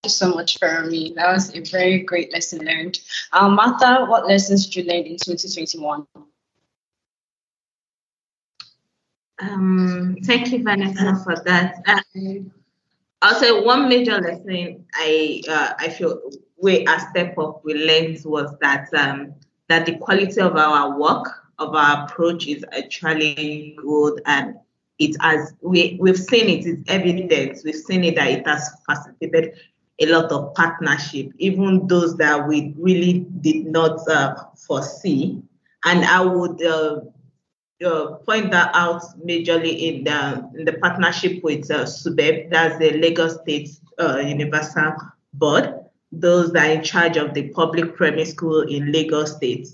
you 0.03 0.09
so 0.09 0.33
much, 0.33 0.59
Femi. 0.59 1.13
That 1.15 1.31
was 1.31 1.55
a 1.55 1.61
very 1.61 1.99
great 1.99 2.33
lesson 2.33 2.65
learned. 2.65 2.99
Um, 3.33 3.55
Martha, 3.55 4.05
what 4.05 4.27
lessons 4.27 4.65
did 4.67 4.75
you 4.75 4.91
learn 4.91 5.05
in 5.05 5.17
2021? 5.17 6.07
Um, 9.41 10.17
thank 10.23 10.51
you, 10.51 10.63
Vanessa, 10.63 11.19
for 11.23 11.35
that. 11.45 11.83
Um, 11.87 12.51
I'll 13.21 13.39
say 13.39 13.51
one 13.51 13.87
major 13.89 14.19
lesson 14.19 14.85
I 14.95 15.41
uh, 15.47 15.73
I 15.77 15.89
feel 15.89 16.19
we 16.59 16.85
a 16.87 16.99
step 16.99 17.37
up 17.37 17.63
we 17.63 17.73
learned 17.75 18.19
was 18.25 18.55
that 18.61 18.91
um, 18.95 19.33
that 19.69 19.85
the 19.85 19.97
quality 19.97 20.41
of 20.41 20.55
our 20.55 20.99
work 20.99 21.27
of 21.59 21.75
our 21.75 22.05
approach 22.05 22.47
is 22.47 22.65
actually 22.71 23.75
good 23.77 24.21
and 24.25 24.55
it 24.97 25.15
has 25.21 25.53
we 25.61 25.97
we've 25.99 26.17
seen 26.17 26.49
it 26.49 26.65
it's 26.65 26.81
evident 26.89 27.59
we've 27.63 27.75
seen 27.75 28.03
it 28.03 28.15
that 28.15 28.29
it 28.29 28.47
has 28.47 28.69
facilitated 28.87 29.53
a 30.01 30.05
lot 30.07 30.31
of 30.31 30.53
partnership 30.55 31.31
even 31.37 31.87
those 31.87 32.17
that 32.17 32.47
we 32.47 32.73
really 32.77 33.25
did 33.41 33.65
not 33.67 33.99
uh, 34.09 34.35
foresee 34.57 35.41
and 35.85 36.05
I 36.05 36.21
would 36.21 36.63
uh, 36.63 37.01
uh, 37.83 38.15
point 38.27 38.51
that 38.51 38.71
out 38.75 39.01
majorly 39.25 39.79
in 39.79 40.03
the 40.03 40.49
in 40.55 40.65
the 40.65 40.73
partnership 40.73 41.43
with 41.43 41.69
uh, 41.71 41.85
SUBEB, 41.85 42.51
that's 42.51 42.77
the 42.77 42.91
Lagos 42.91 43.41
State 43.41 43.69
uh, 43.99 44.17
Universal 44.17 44.95
Board, 45.33 45.73
those 46.11 46.51
that 46.53 46.69
are 46.69 46.73
in 46.73 46.83
charge 46.83 47.17
of 47.17 47.33
the 47.33 47.49
public 47.49 47.95
primary 47.95 48.25
school 48.25 48.61
in 48.61 48.91
Lagos 48.91 49.35
State. 49.35 49.67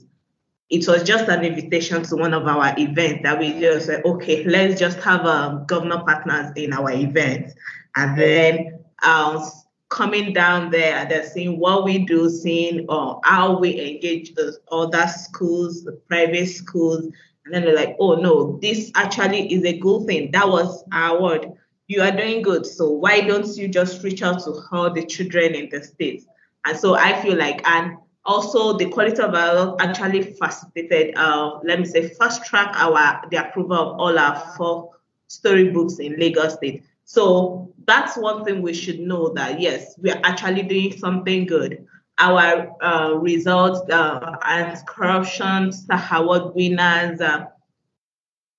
it 0.69 0.85
was 0.87 1.03
just 1.03 1.29
an 1.29 1.45
invitation 1.45 2.03
to 2.03 2.15
one 2.15 2.33
of 2.33 2.45
our 2.45 2.73
events 2.77 3.21
that 3.23 3.39
we 3.39 3.57
just 3.59 3.85
said, 3.85 4.03
okay, 4.05 4.43
let's 4.43 4.79
just 4.79 4.99
have 4.99 5.25
um, 5.25 5.65
governor 5.65 6.03
partners 6.03 6.51
in 6.55 6.73
our 6.73 6.91
event. 6.91 7.53
And 7.95 8.19
then 8.19 8.79
um, 9.01 9.49
coming 9.89 10.33
down 10.33 10.69
there, 10.69 11.05
they're 11.05 11.25
seeing 11.25 11.59
what 11.59 11.83
we 11.83 11.99
do, 11.99 12.29
seeing 12.29 12.85
uh, 12.89 13.15
how 13.23 13.57
we 13.57 13.79
engage 13.79 14.33
the 14.35 14.57
other 14.71 15.07
schools, 15.07 15.83
the 15.83 15.93
private 16.07 16.47
schools. 16.47 17.05
And 17.45 17.53
then 17.53 17.63
they're 17.63 17.75
like, 17.75 17.95
oh 17.99 18.15
no, 18.15 18.57
this 18.61 18.91
actually 18.95 19.53
is 19.53 19.63
a 19.63 19.77
good 19.77 20.05
thing. 20.05 20.31
That 20.31 20.47
was 20.47 20.83
our 20.91 21.21
word. 21.21 21.53
You 21.87 22.01
are 22.01 22.11
doing 22.11 22.41
good. 22.41 22.65
So 22.65 22.89
why 22.89 23.21
don't 23.21 23.47
you 23.55 23.69
just 23.69 24.03
reach 24.03 24.21
out 24.21 24.43
to 24.43 24.61
all 24.71 24.91
the 24.91 25.05
children 25.05 25.55
in 25.55 25.69
the 25.69 25.81
states? 25.81 26.25
And 26.65 26.77
so 26.77 26.95
I 26.95 27.21
feel 27.21 27.37
like, 27.37 27.65
and 27.65 27.97
also 28.25 28.77
the 28.77 28.89
quality 28.89 29.21
of 29.21 29.33
our 29.33 29.77
actually 29.79 30.33
facilitated, 30.33 31.15
uh, 31.15 31.59
let 31.63 31.79
me 31.79 31.85
say, 31.85 32.09
fast 32.09 32.43
track 32.43 32.75
our 32.75 33.25
the 33.31 33.37
approval 33.37 33.77
of 33.77 33.99
all 33.99 34.19
our 34.19 34.37
four 34.57 34.91
storybooks 35.27 35.99
in 35.99 36.19
Lagos 36.19 36.55
State. 36.55 36.83
So 37.07 37.73
that's 37.85 38.17
one 38.17 38.43
thing 38.43 38.61
we 38.61 38.73
should 38.73 38.99
know 38.99 39.29
that 39.29 39.61
yes, 39.61 39.97
we 39.97 40.11
are 40.11 40.19
actually 40.25 40.63
doing 40.63 40.91
something 40.91 41.45
good. 41.45 41.87
Our 42.19 42.75
uh, 42.83 43.13
results 43.13 43.79
uh, 43.89 44.35
and 44.43 44.77
corruption 44.85 45.71
Award 46.11 46.53
winners, 46.53 47.21
uh, 47.21 47.45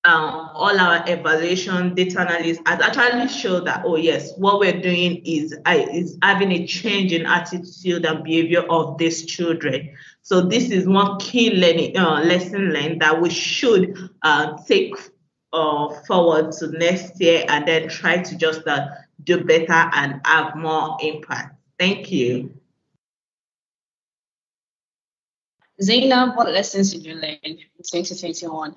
um, 0.05 0.51
all 0.55 0.81
our 0.81 1.05
evaluation 1.07 1.95
data 1.95 2.23
analysis 2.23 2.63
has 2.65 2.81
actually 2.81 3.29
showed 3.29 3.67
that 3.67 3.83
oh 3.85 3.97
yes, 3.97 4.33
what 4.39 4.61
we're 4.61 4.81
doing 4.81 5.21
is 5.27 5.55
uh, 5.67 5.85
is 5.93 6.17
having 6.23 6.51
a 6.53 6.67
change 6.67 7.13
in 7.13 7.27
attitude 7.27 8.07
and 8.07 8.25
behavior 8.25 8.63
of 8.71 8.97
these 8.97 9.27
children. 9.27 9.91
So 10.23 10.41
this 10.41 10.71
is 10.71 10.89
one 10.89 11.19
key 11.21 11.51
learning 11.51 11.99
uh, 11.99 12.23
lesson 12.23 12.73
learned 12.73 13.03
that 13.03 13.21
we 13.21 13.29
should 13.29 14.09
uh, 14.23 14.57
take 14.67 14.95
uh, 15.53 15.89
forward 16.07 16.53
to 16.53 16.69
next 16.79 17.21
year 17.21 17.45
and 17.49 17.67
then 17.67 17.89
try 17.89 18.19
to 18.19 18.37
just 18.37 18.67
uh, 18.67 18.89
do 19.25 19.45
better 19.45 19.91
and 19.95 20.21
have 20.25 20.57
more 20.57 20.97
impact. 21.01 21.57
Thank 21.79 22.11
you. 22.11 22.55
Zainab, 25.81 26.37
what 26.37 26.51
lessons 26.51 26.93
did 26.93 27.05
you 27.05 27.15
learn 27.15 27.39
in 27.43 27.59
2021? 27.85 28.75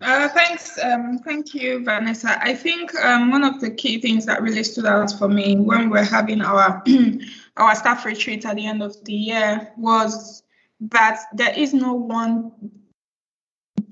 Uh, 0.00 0.28
thanks. 0.28 0.78
Um, 0.82 1.18
thank 1.24 1.54
you, 1.54 1.82
Vanessa. 1.82 2.38
I 2.42 2.54
think 2.54 2.94
um, 2.96 3.30
one 3.30 3.44
of 3.44 3.60
the 3.60 3.70
key 3.70 4.00
things 4.00 4.26
that 4.26 4.42
really 4.42 4.62
stood 4.62 4.84
out 4.84 5.10
for 5.18 5.28
me 5.28 5.56
when 5.56 5.84
we 5.84 5.86
we're 5.88 6.04
having 6.04 6.42
our 6.42 6.82
our 7.56 7.74
staff 7.74 8.04
retreat 8.04 8.44
at 8.44 8.56
the 8.56 8.66
end 8.66 8.82
of 8.82 9.02
the 9.04 9.14
year 9.14 9.72
was 9.78 10.42
that 10.80 11.22
there 11.32 11.54
is 11.58 11.72
no 11.72 11.94
one 11.94 12.52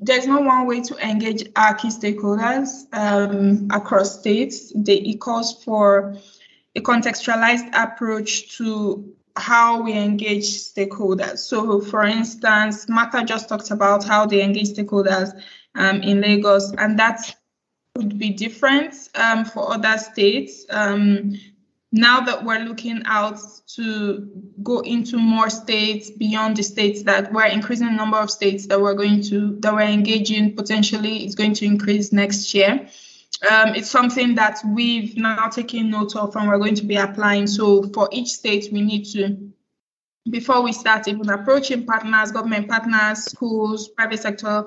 there's 0.04 0.26
no 0.26 0.40
one 0.40 0.66
way 0.66 0.82
to 0.82 0.96
engage 0.96 1.48
our 1.56 1.74
key 1.74 1.88
stakeholders 1.88 2.84
um, 2.92 3.68
across 3.70 4.20
states. 4.20 4.72
It 4.74 5.20
calls 5.20 5.64
for 5.64 6.16
a 6.76 6.80
contextualized 6.80 7.70
approach 7.72 8.56
to 8.58 9.14
how 9.36 9.82
we 9.82 9.94
engage 9.94 10.44
stakeholders. 10.44 11.38
So, 11.38 11.80
for 11.80 12.04
instance, 12.04 12.88
Martha 12.88 13.24
just 13.24 13.48
talked 13.48 13.70
about 13.70 14.04
how 14.04 14.26
they 14.26 14.42
engage 14.42 14.70
stakeholders 14.74 15.32
um, 15.74 16.02
in 16.02 16.20
Lagos, 16.20 16.72
and 16.72 16.98
that 16.98 17.34
would 17.96 18.18
be 18.18 18.30
different 18.30 18.94
um, 19.14 19.44
for 19.44 19.72
other 19.72 19.96
states. 19.98 20.66
Um, 20.68 21.32
now 21.94 22.22
that 22.22 22.44
we're 22.44 22.58
looking 22.58 23.02
out 23.06 23.38
to 23.68 24.28
go 24.64 24.80
into 24.80 25.16
more 25.16 25.48
states 25.48 26.10
beyond 26.10 26.56
the 26.56 26.62
states 26.64 27.04
that 27.04 27.32
we're 27.32 27.46
increasing 27.46 27.86
the 27.86 27.92
number 27.92 28.16
of 28.16 28.32
states 28.32 28.66
that 28.66 28.80
we're 28.80 28.94
going 28.94 29.22
to 29.22 29.56
that 29.60 29.72
we're 29.72 29.82
engaging 29.82 30.56
potentially 30.56 31.24
is 31.24 31.36
going 31.36 31.54
to 31.54 31.64
increase 31.64 32.12
next 32.12 32.52
year. 32.52 32.88
Um, 33.48 33.76
it's 33.76 33.88
something 33.88 34.34
that 34.34 34.58
we've 34.66 35.16
now 35.16 35.48
taken 35.50 35.90
note 35.90 36.16
of 36.16 36.34
and 36.34 36.48
we're 36.48 36.58
going 36.58 36.74
to 36.74 36.84
be 36.84 36.96
applying. 36.96 37.46
So 37.46 37.84
for 37.84 38.08
each 38.10 38.30
state 38.30 38.72
we 38.72 38.80
need 38.80 39.04
to 39.12 39.52
before 40.30 40.62
we 40.62 40.72
start 40.72 41.06
even 41.06 41.28
approaching 41.28 41.84
partners 41.84 42.32
government 42.32 42.68
partners 42.68 43.24
schools 43.24 43.88
private 43.88 44.20
sector 44.20 44.64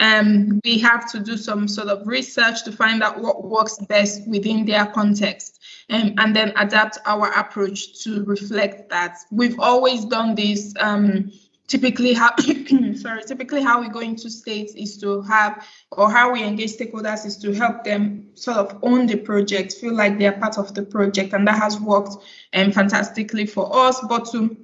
um, 0.00 0.60
we 0.64 0.78
have 0.78 1.10
to 1.10 1.18
do 1.20 1.36
some 1.36 1.66
sort 1.66 1.88
of 1.88 2.06
research 2.06 2.64
to 2.64 2.72
find 2.72 3.02
out 3.02 3.20
what 3.20 3.44
works 3.44 3.78
best 3.88 4.26
within 4.28 4.64
their 4.64 4.86
context 4.86 5.58
um, 5.90 6.14
and 6.18 6.36
then 6.36 6.52
adapt 6.56 6.98
our 7.06 7.30
approach 7.32 8.02
to 8.04 8.22
reflect 8.24 8.90
that. 8.90 9.18
We've 9.30 9.58
always 9.58 10.04
done 10.04 10.34
this. 10.34 10.74
Um, 10.78 11.32
typically, 11.66 12.12
how 12.12 12.36
sorry, 12.94 13.22
typically 13.24 13.62
how 13.62 13.80
we 13.80 13.88
go 13.88 14.00
into 14.00 14.28
states 14.28 14.74
is 14.74 14.98
to 14.98 15.22
have, 15.22 15.66
or 15.92 16.10
how 16.10 16.32
we 16.32 16.42
engage 16.42 16.76
stakeholders 16.76 17.24
is 17.24 17.38
to 17.38 17.52
help 17.52 17.84
them 17.84 18.28
sort 18.34 18.58
of 18.58 18.78
own 18.82 19.06
the 19.06 19.16
project, 19.16 19.74
feel 19.74 19.94
like 19.94 20.18
they're 20.18 20.32
part 20.32 20.58
of 20.58 20.74
the 20.74 20.82
project, 20.82 21.32
and 21.32 21.46
that 21.46 21.58
has 21.58 21.80
worked 21.80 22.16
um, 22.52 22.70
fantastically 22.70 23.46
for 23.46 23.74
us. 23.74 24.00
But 24.08 24.30
to 24.32 24.56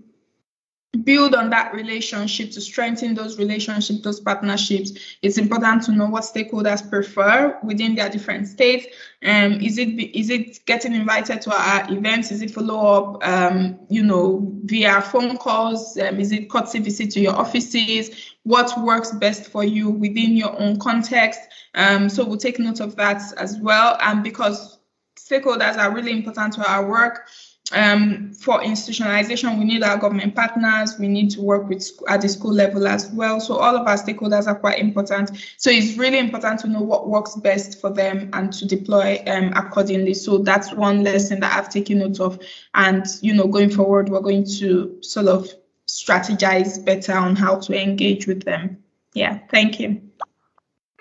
build 1.03 1.35
on 1.35 1.51
that 1.51 1.75
relationship 1.75 2.51
to 2.53 2.61
strengthen 2.61 3.15
those 3.15 3.39
relationships 3.39 4.01
those 4.03 4.21
partnerships. 4.21 4.93
It's 5.23 5.39
important 5.39 5.83
to 5.85 5.93
know 5.93 6.07
what 6.07 6.25
stakeholders 6.25 6.89
prefer 6.89 7.59
within 7.63 7.95
their 7.95 8.09
different 8.09 8.47
states. 8.47 8.87
Um, 9.25 9.55
is 9.55 9.79
it 9.79 9.89
is 9.89 10.31
it 10.31 10.65
getting 10.67 10.95
invited 10.95 11.41
to 11.43 11.53
our 11.53 11.91
events? 11.93 12.31
Is 12.31 12.43
it 12.43 12.51
follow 12.51 13.15
up 13.15 13.27
um, 13.27 13.79
you 13.89 14.03
know 14.03 14.53
via 14.65 15.01
phone 15.01 15.37
calls? 15.37 15.99
Um, 15.99 16.21
is 16.21 16.33
it 16.33 16.51
courtesy 16.51 16.79
visit 16.79 17.11
to 17.13 17.21
your 17.21 17.35
offices? 17.35 18.35
What 18.45 18.79
works 18.81 19.11
best 19.13 19.51
for 19.51 19.65
you 19.65 19.91
within 19.91 20.37
your 20.37 20.59
own 20.61 20.79
context? 20.79 21.41
Um, 21.75 22.09
so 22.09 22.25
we'll 22.25 22.37
take 22.37 22.59
note 22.59 22.81
of 22.81 22.97
that 22.97 23.23
as 23.39 23.59
well. 23.59 23.99
And 24.01 24.23
because 24.23 24.79
stakeholders 25.19 25.77
are 25.77 25.93
really 25.93 26.13
important 26.13 26.55
to 26.55 26.71
our 26.71 26.87
work 26.87 27.27
um, 27.73 28.35
for 28.35 28.61
institutionalization, 28.61 29.59
we 29.59 29.65
need 29.65 29.83
our 29.83 29.97
government 29.97 30.35
partners. 30.35 30.99
We 30.99 31.09
need 31.09 31.31
to 31.31 31.41
work 31.41 31.69
with 31.69 31.89
at 32.09 32.21
the 32.21 32.29
school 32.29 32.53
level 32.53 32.87
as 32.87 33.11
well. 33.11 33.41
So 33.41 33.57
all 33.57 33.75
of 33.75 33.87
our 33.87 33.97
stakeholders 33.97 34.47
are 34.47 34.55
quite 34.55 34.79
important. 34.79 35.31
So 35.57 35.71
it's 35.71 35.97
really 35.97 36.19
important 36.19 36.61
to 36.61 36.69
know 36.69 36.83
what 36.83 37.09
works 37.09 37.35
best 37.37 37.81
for 37.81 37.91
them 37.91 38.29
and 38.35 38.53
to 38.53 38.67
deploy 38.67 39.23
um, 39.27 39.53
accordingly. 39.55 40.13
So 40.13 40.39
that's 40.39 40.75
one 40.75 41.05
lesson 41.05 41.41
that 41.41 41.57
I've 41.57 41.71
taken 41.71 42.01
note 42.01 42.21
of. 42.21 42.39
And 42.75 43.07
you 43.23 43.33
know, 43.33 43.47
going 43.47 43.71
forward, 43.71 44.11
we're 44.11 44.21
going 44.21 44.45
to 44.59 44.99
sort 45.01 45.29
of 45.29 45.49
strategize 45.89 46.85
better 46.85 47.15
on 47.15 47.35
how 47.35 47.61
to 47.61 47.83
engage 47.83 48.27
with 48.27 48.43
them. 48.45 48.85
Yeah, 49.15 49.39
thank 49.51 49.81
you. 49.81 50.03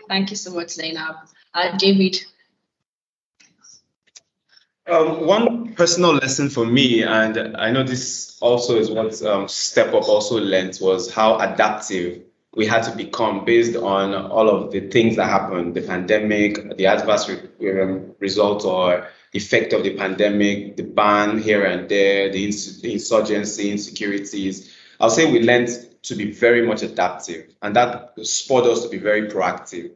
Thank 0.08 0.30
you 0.30 0.38
so 0.38 0.54
much, 0.54 0.70
Zainab. 0.70 1.16
Uh, 1.54 1.76
David, 1.78 2.24
um, 4.88 5.26
one 5.26 5.74
personal 5.76 6.14
lesson 6.14 6.50
for 6.50 6.66
me, 6.66 7.04
and 7.04 7.56
I 7.58 7.72
know 7.72 7.84
this 7.84 8.38
also 8.42 8.78
is 8.78 8.92
what 8.92 9.22
um, 9.24 9.48
Step 9.48 9.94
Up 9.94 10.08
also 10.08 10.40
learned, 10.40 10.78
was 10.82 11.12
how 11.12 11.40
adaptive 11.40 12.24
we 12.56 12.68
had 12.68 12.84
to 12.84 12.96
become 12.96 13.46
based 13.46 13.76
on 13.76 14.14
all 14.14 14.50
of 14.50 14.72
the 14.72 14.82
things 14.82 15.16
that 15.16 15.26
happened 15.26 15.74
the 15.74 15.82
pandemic, 15.82 16.78
the 16.78 16.86
adverse 16.86 17.30
re- 17.30 17.82
um, 17.82 18.14
result 18.20 18.66
or 18.66 19.08
effect 19.34 19.74
of 19.74 19.84
the 19.84 19.96
pandemic, 19.96 20.78
the 20.78 20.84
ban 20.84 21.42
here 21.42 21.64
and 21.66 21.90
there, 21.90 22.32
the 22.32 22.46
ins- 22.46 22.84
insurgency, 22.84 23.72
insecurities. 23.72 24.72
I'll 25.00 25.10
say 25.10 25.32
we 25.32 25.42
learned 25.42 25.70
to 26.04 26.16
be 26.16 26.32
very 26.32 26.68
much 26.68 26.84
adaptive, 26.84 27.48
and 27.62 27.76
that 27.76 28.14
spurred 28.24 28.66
us 28.66 28.84
to 28.84 28.90
be 28.90 28.98
very 28.98 29.30
proactive 29.30 29.92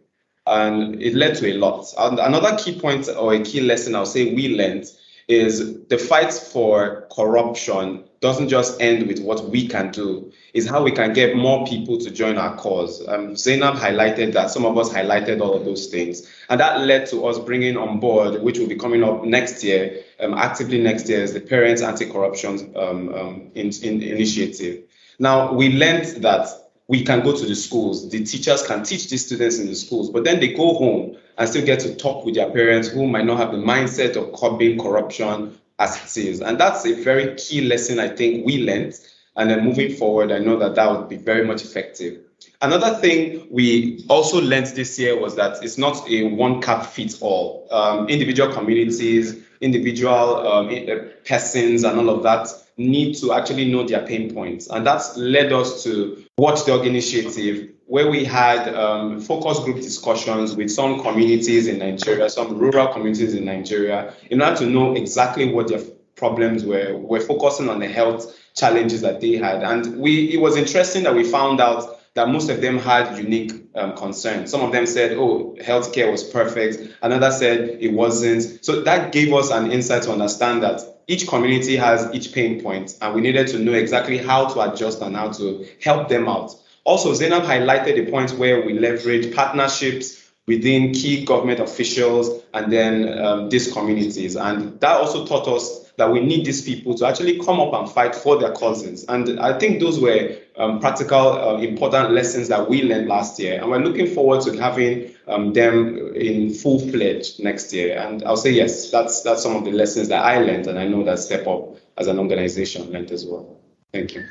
and 0.47 1.01
it 1.01 1.13
led 1.13 1.35
to 1.35 1.51
a 1.51 1.57
lot. 1.57 1.93
And 1.97 2.19
another 2.19 2.57
key 2.57 2.79
point 2.79 3.09
or 3.09 3.33
a 3.33 3.41
key 3.41 3.61
lesson 3.61 3.95
I'll 3.95 4.05
say 4.05 4.33
we 4.33 4.55
learned 4.55 4.85
is 5.27 5.83
the 5.87 5.97
fight 5.97 6.31
for 6.33 7.07
corruption 7.11 8.05
doesn't 8.19 8.49
just 8.49 8.81
end 8.81 9.07
with 9.07 9.19
what 9.19 9.49
we 9.49 9.67
can 9.67 9.91
do, 9.91 10.31
is 10.53 10.67
how 10.67 10.81
we 10.81 10.91
can 10.91 11.13
get 11.13 11.35
more 11.35 11.67
people 11.67 11.99
to 11.99 12.09
join 12.09 12.37
our 12.37 12.55
cause. 12.55 13.05
Um, 13.07 13.35
Zainab 13.35 13.75
highlighted 13.75 14.33
that, 14.33 14.49
some 14.49 14.65
of 14.65 14.77
us 14.77 14.89
highlighted 14.89 15.39
all 15.39 15.53
of 15.53 15.65
those 15.65 15.87
things. 15.87 16.27
And 16.49 16.59
that 16.59 16.81
led 16.81 17.05
to 17.07 17.27
us 17.27 17.37
bringing 17.37 17.77
on 17.77 17.99
board, 17.99 18.41
which 18.41 18.57
will 18.57 18.67
be 18.67 18.75
coming 18.75 19.03
up 19.03 19.23
next 19.23 19.63
year, 19.63 20.01
um, 20.19 20.33
actively 20.33 20.81
next 20.81 21.07
year, 21.09 21.21
is 21.21 21.33
the 21.33 21.41
Parents 21.41 21.81
Anti-Corruption 21.81 22.73
um, 22.75 23.13
um, 23.13 23.51
in, 23.53 23.71
in 23.83 24.01
Initiative. 24.01 24.83
Now, 25.19 25.53
we 25.53 25.73
learned 25.73 26.23
that 26.23 26.47
we 26.87 27.03
can 27.03 27.21
go 27.21 27.35
to 27.35 27.45
the 27.45 27.55
schools. 27.55 28.09
The 28.09 28.23
teachers 28.23 28.65
can 28.65 28.83
teach 28.83 29.09
these 29.09 29.25
students 29.25 29.59
in 29.59 29.67
the 29.67 29.75
schools, 29.75 30.09
but 30.09 30.23
then 30.23 30.39
they 30.39 30.53
go 30.53 30.73
home 30.73 31.17
and 31.37 31.49
still 31.49 31.65
get 31.65 31.79
to 31.81 31.95
talk 31.95 32.25
with 32.25 32.35
their 32.35 32.49
parents 32.49 32.87
who 32.87 33.07
might 33.07 33.25
not 33.25 33.37
have 33.37 33.51
the 33.51 33.57
mindset 33.57 34.15
of 34.15 34.39
curbing 34.39 34.79
corruption 34.79 35.57
as 35.79 36.17
it 36.17 36.25
is. 36.25 36.41
And 36.41 36.59
that's 36.59 36.85
a 36.85 36.93
very 37.03 37.35
key 37.35 37.61
lesson 37.61 37.99
I 37.99 38.07
think 38.07 38.45
we 38.45 38.63
learned. 38.63 38.99
And 39.35 39.51
then 39.51 39.63
moving 39.63 39.95
forward, 39.95 40.31
I 40.31 40.39
know 40.39 40.57
that 40.57 40.75
that 40.75 40.89
would 40.89 41.09
be 41.09 41.17
very 41.17 41.45
much 41.45 41.63
effective. 41.63 42.21
Another 42.61 42.95
thing 42.95 43.47
we 43.51 44.03
also 44.09 44.41
learned 44.41 44.67
this 44.67 44.97
year 44.97 45.19
was 45.19 45.35
that 45.35 45.63
it's 45.63 45.77
not 45.77 46.09
a 46.09 46.23
one 46.23 46.61
cap 46.61 46.85
fits 46.85 47.21
all. 47.21 47.67
Um, 47.69 48.07
individual 48.09 48.51
communities, 48.51 49.43
individual 49.61 50.47
um, 50.47 50.69
uh, 50.69 50.95
persons, 51.27 51.83
and 51.83 51.99
all 51.99 52.09
of 52.09 52.23
that 52.23 52.47
need 52.77 53.15
to 53.17 53.33
actually 53.33 53.71
know 53.71 53.87
their 53.87 54.05
pain 54.07 54.33
points. 54.33 54.67
And 54.67 54.85
that's 54.87 55.17
led 55.17 55.51
us 55.51 55.83
to 55.83 56.23
watchdog 56.37 56.85
initiative 56.85 57.69
where 57.87 58.11
we 58.11 58.23
had 58.23 58.73
um, 58.75 59.19
focus 59.19 59.59
group 59.59 59.77
discussions 59.77 60.55
with 60.55 60.69
some 60.69 61.01
communities 61.01 61.67
in 61.67 61.79
Nigeria, 61.79 62.29
some 62.29 62.57
rural 62.57 62.87
communities 62.89 63.33
in 63.33 63.45
Nigeria, 63.45 64.13
in 64.29 64.41
order 64.41 64.57
to 64.57 64.65
know 64.67 64.93
exactly 64.93 65.51
what 65.51 65.69
their 65.69 65.81
problems 66.15 66.63
were. 66.63 66.95
We're 66.97 67.21
focusing 67.21 67.69
on 67.69 67.79
the 67.79 67.87
health 67.87 68.37
challenges 68.55 69.01
that 69.01 69.21
they 69.21 69.37
had. 69.37 69.63
And 69.63 69.97
we 69.99 70.33
it 70.33 70.39
was 70.41 70.57
interesting 70.57 71.03
that 71.03 71.15
we 71.15 71.23
found 71.23 71.59
out 71.59 71.99
that 72.13 72.27
most 72.27 72.49
of 72.49 72.61
them 72.61 72.77
had 72.77 73.17
unique 73.17 73.53
um, 73.75 73.95
concerns. 73.95 74.51
Some 74.51 74.61
of 74.61 74.71
them 74.71 74.85
said, 74.85 75.13
oh, 75.17 75.55
healthcare 75.61 76.11
was 76.11 76.23
perfect. 76.23 76.95
Another 77.01 77.31
said 77.31 77.77
it 77.79 77.93
wasn't. 77.93 78.63
So 78.65 78.81
that 78.81 79.11
gave 79.11 79.33
us 79.33 79.49
an 79.49 79.71
insight 79.71 80.03
to 80.03 80.11
understand 80.11 80.61
that 80.63 80.81
each 81.07 81.27
community 81.27 81.75
has 81.77 82.13
each 82.13 82.33
pain 82.33 82.61
point, 82.61 82.97
and 83.01 83.15
we 83.15 83.21
needed 83.21 83.47
to 83.47 83.59
know 83.59 83.73
exactly 83.73 84.17
how 84.17 84.47
to 84.47 84.71
adjust 84.71 85.01
and 85.01 85.15
how 85.15 85.31
to 85.31 85.65
help 85.81 86.09
them 86.09 86.27
out. 86.27 86.53
Also, 86.83 87.13
Zainab 87.13 87.43
highlighted 87.43 87.95
the 87.95 88.11
point 88.11 88.31
where 88.31 88.65
we 88.65 88.77
leverage 88.77 89.33
partnerships 89.33 90.29
within 90.47 90.93
key 90.93 91.25
government 91.25 91.59
officials 91.59 92.43
and 92.53 92.71
then 92.71 93.19
um, 93.19 93.49
these 93.49 93.71
communities. 93.71 94.35
And 94.35 94.79
that 94.79 94.95
also 94.95 95.25
taught 95.25 95.47
us 95.47 95.86
that 95.97 96.11
we 96.11 96.19
need 96.19 96.45
these 96.45 96.61
people 96.61 96.93
to 96.93 97.07
actually 97.07 97.39
come 97.39 97.59
up 97.59 97.73
and 97.73 97.89
fight 97.89 98.15
for 98.15 98.37
their 98.37 98.53
cousins. 98.53 99.03
And 99.09 99.39
I 99.39 99.57
think 99.57 99.79
those 99.79 99.99
were 99.99 100.37
um, 100.55 100.79
practical, 100.79 101.33
uh, 101.33 101.57
important 101.57 102.11
lessons 102.11 102.47
that 102.49 102.69
we 102.69 102.83
learned 102.83 103.07
last 103.07 103.39
year. 103.39 103.59
And 103.59 103.69
we're 103.69 103.79
looking 103.79 104.13
forward 104.13 104.41
to 104.41 104.55
having 104.61 105.15
um, 105.27 105.53
them 105.53 106.15
in 106.15 106.53
full 106.53 106.79
fledged 106.79 107.43
next 107.43 107.73
year. 107.73 107.97
And 107.97 108.23
I'll 108.23 108.37
say, 108.37 108.51
yes, 108.51 108.91
that's, 108.91 109.21
that's 109.23 109.41
some 109.41 109.55
of 109.55 109.65
the 109.65 109.71
lessons 109.71 110.09
that 110.09 110.23
I 110.23 110.37
learned. 110.37 110.67
And 110.67 110.77
I 110.77 110.87
know 110.87 111.03
that 111.03 111.17
Step 111.17 111.47
Up 111.47 111.77
as 111.97 112.05
an 112.05 112.19
organization 112.19 112.91
learned 112.91 113.11
as 113.11 113.25
well. 113.25 113.57
Thank 113.91 114.13
you. 114.13 114.25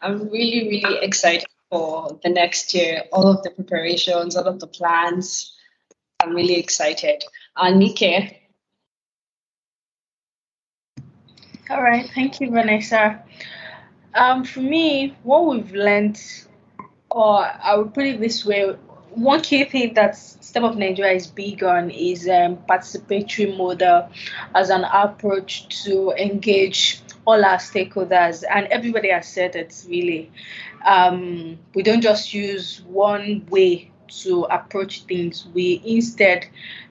I'm 0.00 0.28
really, 0.28 0.68
really 0.68 1.04
excited 1.04 1.48
for 1.70 2.20
the 2.22 2.28
next 2.28 2.72
year, 2.72 3.02
all 3.12 3.26
of 3.26 3.42
the 3.42 3.50
preparations, 3.50 4.36
all 4.36 4.46
of 4.46 4.60
the 4.60 4.68
plans. 4.68 5.52
I'm 6.22 6.34
really 6.34 6.60
excited. 6.60 7.24
Uh, 7.56 7.70
Nike, 7.70 8.38
All 11.68 11.82
right, 11.82 12.08
thank 12.14 12.40
you, 12.40 12.50
Vanessa. 12.50 13.24
Um, 14.14 14.44
for 14.44 14.60
me, 14.60 15.16
what 15.24 15.46
we've 15.46 15.72
learned, 15.72 16.20
or 17.10 17.44
I 17.44 17.76
would 17.76 17.92
put 17.92 18.06
it 18.06 18.20
this 18.20 18.44
way, 18.46 18.76
one 19.10 19.40
key 19.40 19.64
thing 19.64 19.94
that 19.94 20.16
Step 20.16 20.62
Up 20.62 20.76
Nigeria 20.76 21.14
is 21.14 21.26
big 21.26 21.64
on 21.64 21.90
is 21.90 22.28
um, 22.28 22.58
participatory 22.68 23.56
model 23.56 24.08
as 24.54 24.70
an 24.70 24.84
approach 24.84 25.84
to 25.84 26.12
engage 26.12 27.00
all 27.26 27.44
our 27.44 27.56
stakeholders, 27.56 28.44
and 28.48 28.68
everybody 28.68 29.10
has 29.10 29.26
said 29.26 29.56
it 29.56 29.74
really. 29.88 30.30
Um, 30.84 31.58
we 31.74 31.82
don't 31.82 32.00
just 32.00 32.32
use 32.32 32.82
one 32.82 33.44
way 33.50 33.90
to 34.08 34.44
approach 34.44 35.02
things. 35.02 35.46
We 35.54 35.82
instead 35.84 36.46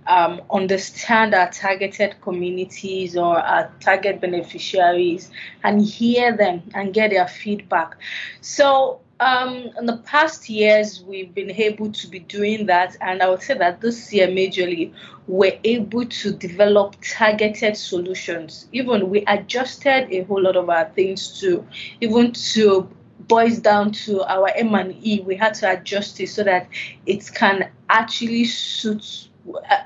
um, 0.07 0.41
understand 0.51 1.33
our 1.33 1.49
targeted 1.49 2.15
communities 2.21 3.17
or 3.17 3.39
our 3.39 3.71
target 3.79 4.21
beneficiaries 4.21 5.31
and 5.63 5.83
hear 5.83 6.35
them 6.35 6.63
and 6.73 6.93
get 6.93 7.11
their 7.11 7.27
feedback. 7.27 7.95
So, 8.41 9.01
um, 9.19 9.69
in 9.79 9.85
the 9.85 9.97
past 9.97 10.49
years, 10.49 11.01
we've 11.01 11.33
been 11.33 11.51
able 11.51 11.91
to 11.91 12.07
be 12.07 12.19
doing 12.19 12.65
that, 12.65 12.97
and 12.99 13.21
I 13.21 13.29
would 13.29 13.41
say 13.41 13.57
that 13.57 13.79
this 13.79 14.11
year, 14.11 14.27
majorly, 14.27 14.93
we're 15.27 15.57
able 15.63 16.05
to 16.05 16.33
develop 16.33 16.97
targeted 17.01 17.77
solutions. 17.77 18.67
Even 18.73 19.09
we 19.09 19.23
adjusted 19.25 20.11
a 20.11 20.23
whole 20.23 20.41
lot 20.41 20.57
of 20.57 20.69
our 20.69 20.85
things 20.95 21.39
to 21.39 21.65
even 22.01 22.33
to 22.33 22.89
boils 23.19 23.59
down 23.59 23.91
to 23.91 24.23
our 24.23 24.49
M 24.55 24.73
and 24.75 24.95
E. 25.03 25.21
We 25.21 25.35
had 25.35 25.53
to 25.55 25.71
adjust 25.71 26.19
it 26.19 26.27
so 26.29 26.43
that 26.43 26.67
it 27.05 27.29
can 27.33 27.71
actually 27.89 28.45
suit 28.45 29.29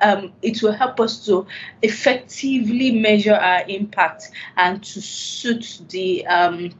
um, 0.01 0.31
it 0.41 0.61
will 0.63 0.71
help 0.71 0.99
us 0.99 1.25
to 1.25 1.45
effectively 1.81 2.91
measure 2.91 3.33
our 3.33 3.63
impact 3.67 4.31
and 4.55 4.81
to 4.83 5.01
suit 5.01 5.81
the 5.89 6.25
um, 6.27 6.71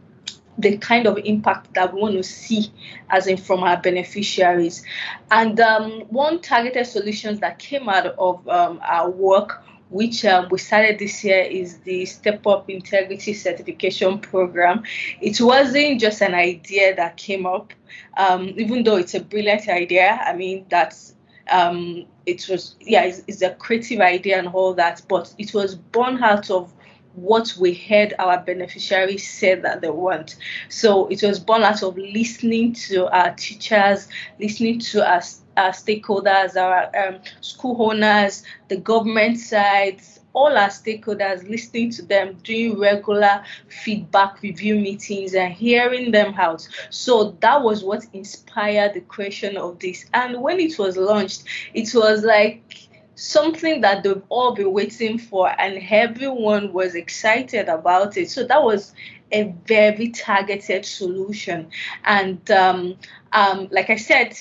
the 0.58 0.78
kind 0.78 1.08
of 1.08 1.18
impact 1.20 1.74
that 1.74 1.94
we 1.94 2.02
want 2.02 2.16
to 2.16 2.24
see 2.24 2.72
as 3.10 3.28
in 3.28 3.38
from 3.38 3.64
our 3.64 3.78
beneficiaries 3.78 4.84
and 5.32 5.60
um, 5.60 6.02
one 6.10 6.42
targeted 6.42 6.86
solutions 6.86 7.40
that 7.40 7.60
came 7.60 7.88
out 7.88 8.06
of 8.06 8.46
um, 8.50 8.80
our 8.84 9.10
work 9.10 9.64
which 9.90 10.24
um, 10.26 10.48
we 10.52 10.58
started 10.58 11.00
this 11.00 11.24
year 11.24 11.42
is 11.42 11.80
the 11.80 12.06
Step 12.06 12.46
Up 12.46 12.70
Integrity 12.70 13.34
Certification 13.34 14.20
Program. 14.20 14.84
It 15.22 15.42
wasn't 15.42 16.00
just 16.00 16.22
an 16.22 16.34
idea 16.34 16.96
that 16.96 17.18
came 17.18 17.46
up, 17.46 17.74
um, 18.18 18.54
even 18.58 18.84
though 18.84 18.98
it's 18.98 19.16
a 19.16 19.20
brilliant 19.20 19.68
idea. 19.68 20.20
I 20.24 20.36
mean, 20.36 20.66
that's 20.70 21.16
um, 21.50 22.06
it 22.26 22.48
was 22.48 22.76
yeah 22.80 23.04
it's, 23.04 23.24
it's, 23.28 23.42
a 23.42 23.52
creative 23.56 24.00
idea 24.02 24.38
and 24.38 24.48
all 24.50 24.74
that 24.76 25.02
but 25.08 25.34
it 25.38 25.54
was 25.54 25.76
born 25.76 26.22
out 26.24 26.50
of 26.50 26.72
what 27.16 27.54
we 27.60 27.74
heard 27.74 28.14
our 28.20 28.40
beneficiaries 28.40 29.28
said 29.28 29.64
that 29.64 29.82
they 29.82 29.90
want 29.90 30.36
so 30.70 31.08
it 31.08 31.22
was 31.24 31.40
born 31.40 31.64
out 31.64 31.82
of 31.82 31.98
listening 31.98 32.72
to 32.72 33.08
our 33.08 33.34
teachers 33.36 34.08
listening 34.40 34.80
to 34.80 35.06
our, 35.06 35.22
our 35.60 35.72
stakeholders 35.72 36.56
our 36.56 36.90
um, 36.98 37.20
school 37.42 37.76
owners 37.92 38.44
the 38.70 38.78
government 38.78 39.38
sides 39.38 40.20
all 40.34 40.58
our 40.58 40.70
stakeholders, 40.70 41.48
listening 41.50 41.90
to 41.92 42.02
them, 42.04 42.38
doing 42.44 42.78
regular 42.78 43.44
feedback 43.68 44.42
review 44.42 44.76
meetings 44.76 45.34
and 45.34 45.54
hearing 45.54 46.12
them 46.12 46.34
out. 46.38 46.68
So 46.90 47.36
that 47.42 47.62
was 47.62 47.84
what 47.84 48.06
inspired 48.14 48.94
the 48.94 49.02
creation 49.02 49.58
of 49.58 49.80
this. 49.80 50.06
And 50.14 50.42
when 50.42 50.60
it 50.60 50.78
was 50.78 50.98
launched, 50.98 51.44
it 51.74 51.90
was 51.94 52.24
like 52.24 52.90
something 53.16 53.82
that 53.82 54.04
they've 54.04 54.22
all 54.30 54.54
been 54.54 54.72
waiting 54.72 55.18
for, 55.18 55.50
and 55.60 55.84
everyone 55.90 56.72
was 56.72 56.96
excited 56.96 57.68
about 57.68 58.16
it. 58.16 58.30
So 58.30 58.46
that 58.46 58.64
was 58.64 58.94
a 59.32 59.54
very 59.66 60.10
targeted 60.10 60.86
solution. 60.86 61.70
And 62.06 62.50
um, 62.50 62.96
um, 63.34 63.68
like 63.72 63.90
I 63.90 63.98
said, 63.98 64.40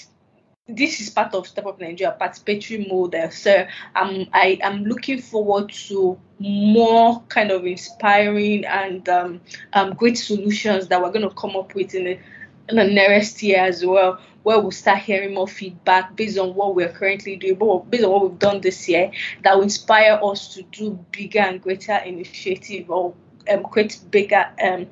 this 0.69 1.01
is 1.01 1.09
part 1.09 1.35
of 1.35 1.47
Step 1.47 1.67
Up 1.67 1.81
Nigeria 1.81 2.17
participatory 2.21 2.89
model. 2.89 3.31
So 3.31 3.67
um, 3.97 4.29
I 4.33 4.59
am 4.63 4.85
looking 4.85 5.21
forward 5.21 5.73
to 5.89 6.19
more 6.39 7.23
kind 7.29 7.51
of 7.51 7.65
inspiring 7.65 8.65
and 8.67 9.09
um, 9.09 9.41
um, 9.73 9.95
great 9.95 10.19
solutions 10.19 10.89
that 10.89 11.03
we're 11.03 11.11
going 11.11 11.29
to 11.29 11.35
come 11.35 11.57
up 11.57 11.75
with 11.75 11.95
in 11.95 12.05
the, 12.05 12.19
in 12.69 12.77
the 12.77 12.85
nearest 12.85 13.43
year 13.43 13.61
as 13.65 13.85
well, 13.85 14.21
where 14.43 14.61
we'll 14.61 14.71
start 14.71 14.99
hearing 14.99 15.35
more 15.35 15.49
feedback 15.49 16.15
based 16.15 16.39
on 16.39 16.55
what 16.55 16.75
we're 16.75 16.93
currently 16.93 17.37
doing, 17.37 17.55
but 17.55 17.91
based 17.91 18.05
on 18.05 18.11
what 18.11 18.29
we've 18.29 18.39
done 18.39 18.61
this 18.61 18.89
year, 18.89 19.11
that 19.43 19.57
will 19.57 19.63
inspire 19.63 20.21
us 20.23 20.55
to 20.55 20.63
do 20.65 21.03
bigger 21.13 21.41
and 21.41 21.63
greater 21.63 21.97
initiative 21.97 22.91
or 22.91 23.15
um, 23.51 23.65
create 23.65 23.99
bigger 24.11 24.45
um, 24.63 24.87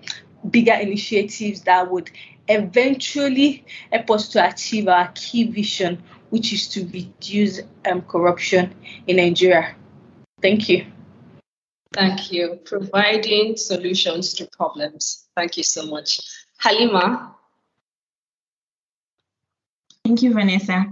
bigger 0.51 0.75
initiatives 0.75 1.63
that 1.63 1.91
would 1.91 2.11
eventually 2.49 3.65
help 3.93 4.11
us 4.11 4.29
to 4.29 4.49
achieve 4.49 4.89
our 4.89 5.11
key 5.15 5.51
vision, 5.51 6.03
which 6.31 6.53
is 6.53 6.69
to 6.69 6.85
reduce 6.87 7.61
um, 7.89 8.03
corruption 8.03 8.75
in 9.07 9.17
Nigeria. 9.17 9.75
Thank 10.43 10.69
you. 10.69 10.87
Thank 11.93 12.31
you. 12.31 12.61
Providing 12.65 13.57
solutions 13.57 14.35
to 14.35 14.47
problems. 14.47 15.27
Thank 15.35 15.57
you 15.57 15.63
so 15.63 15.87
much. 15.87 16.21
Halima. 16.59 17.35
Thank 20.05 20.23
you, 20.23 20.35
Vanessa. 20.35 20.87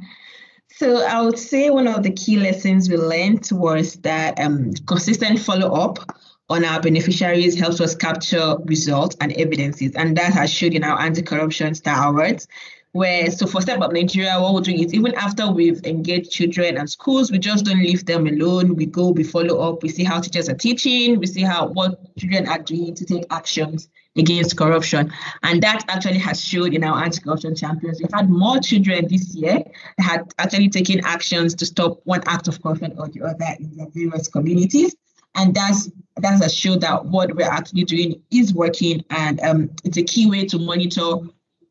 So 0.70 1.04
I 1.06 1.20
would 1.22 1.38
say 1.38 1.70
one 1.70 1.86
of 1.86 2.02
the 2.02 2.10
key 2.10 2.36
lessons 2.36 2.88
we 2.88 2.96
learned 2.96 3.48
was 3.52 3.94
that 3.96 4.40
um, 4.40 4.72
consistent 4.86 5.38
follow 5.38 5.72
up 5.72 5.98
on 6.48 6.64
our 6.64 6.80
beneficiaries 6.80 7.58
helps 7.58 7.80
us 7.80 7.94
capture 7.94 8.56
results 8.64 9.16
and 9.20 9.32
evidences. 9.32 9.92
And 9.94 10.16
that 10.16 10.32
has 10.32 10.52
showed 10.52 10.74
in 10.74 10.84
our 10.84 11.00
anti-corruption 11.00 11.74
star 11.74 12.10
awards. 12.10 12.46
Where 12.92 13.28
so 13.28 13.48
for 13.48 13.60
Step 13.60 13.80
Up 13.80 13.92
Nigeria, 13.92 14.40
what 14.40 14.54
we're 14.54 14.60
doing 14.60 14.84
is 14.84 14.94
even 14.94 15.16
after 15.16 15.50
we've 15.50 15.84
engaged 15.84 16.30
children 16.30 16.76
and 16.76 16.88
schools, 16.88 17.32
we 17.32 17.40
just 17.40 17.64
don't 17.64 17.80
leave 17.80 18.06
them 18.06 18.28
alone. 18.28 18.76
We 18.76 18.86
go, 18.86 19.08
we 19.08 19.24
follow 19.24 19.58
up, 19.68 19.82
we 19.82 19.88
see 19.88 20.04
how 20.04 20.20
teachers 20.20 20.48
are 20.48 20.54
teaching, 20.54 21.18
we 21.18 21.26
see 21.26 21.42
how 21.42 21.66
what 21.66 22.16
children 22.16 22.46
are 22.46 22.60
doing 22.60 22.94
to 22.94 23.04
take 23.04 23.24
actions 23.30 23.88
against 24.16 24.56
corruption. 24.56 25.12
And 25.42 25.60
that 25.64 25.84
actually 25.88 26.18
has 26.18 26.40
showed 26.40 26.72
in 26.72 26.84
our 26.84 27.02
anti-corruption 27.02 27.56
champions. 27.56 28.00
We've 28.00 28.12
had 28.12 28.30
more 28.30 28.60
children 28.60 29.08
this 29.08 29.34
year 29.34 29.64
that 29.98 30.04
had 30.04 30.32
actually 30.38 30.68
taken 30.68 31.04
actions 31.04 31.56
to 31.56 31.66
stop 31.66 31.98
one 32.04 32.22
act 32.26 32.46
of 32.46 32.62
corruption 32.62 32.94
or 32.96 33.08
the 33.08 33.22
other 33.22 33.56
in 33.58 33.76
their 33.76 33.88
various 33.92 34.28
communities 34.28 34.94
and 35.34 35.54
that's 35.54 35.90
that's 36.18 36.44
a 36.44 36.48
show 36.48 36.76
that 36.76 37.04
what 37.06 37.34
we're 37.34 37.50
actually 37.50 37.84
doing 37.84 38.22
is 38.30 38.54
working 38.54 39.04
and 39.10 39.40
um, 39.40 39.70
it's 39.84 39.96
a 39.96 40.02
key 40.02 40.30
way 40.30 40.46
to 40.46 40.58
monitor 40.58 41.16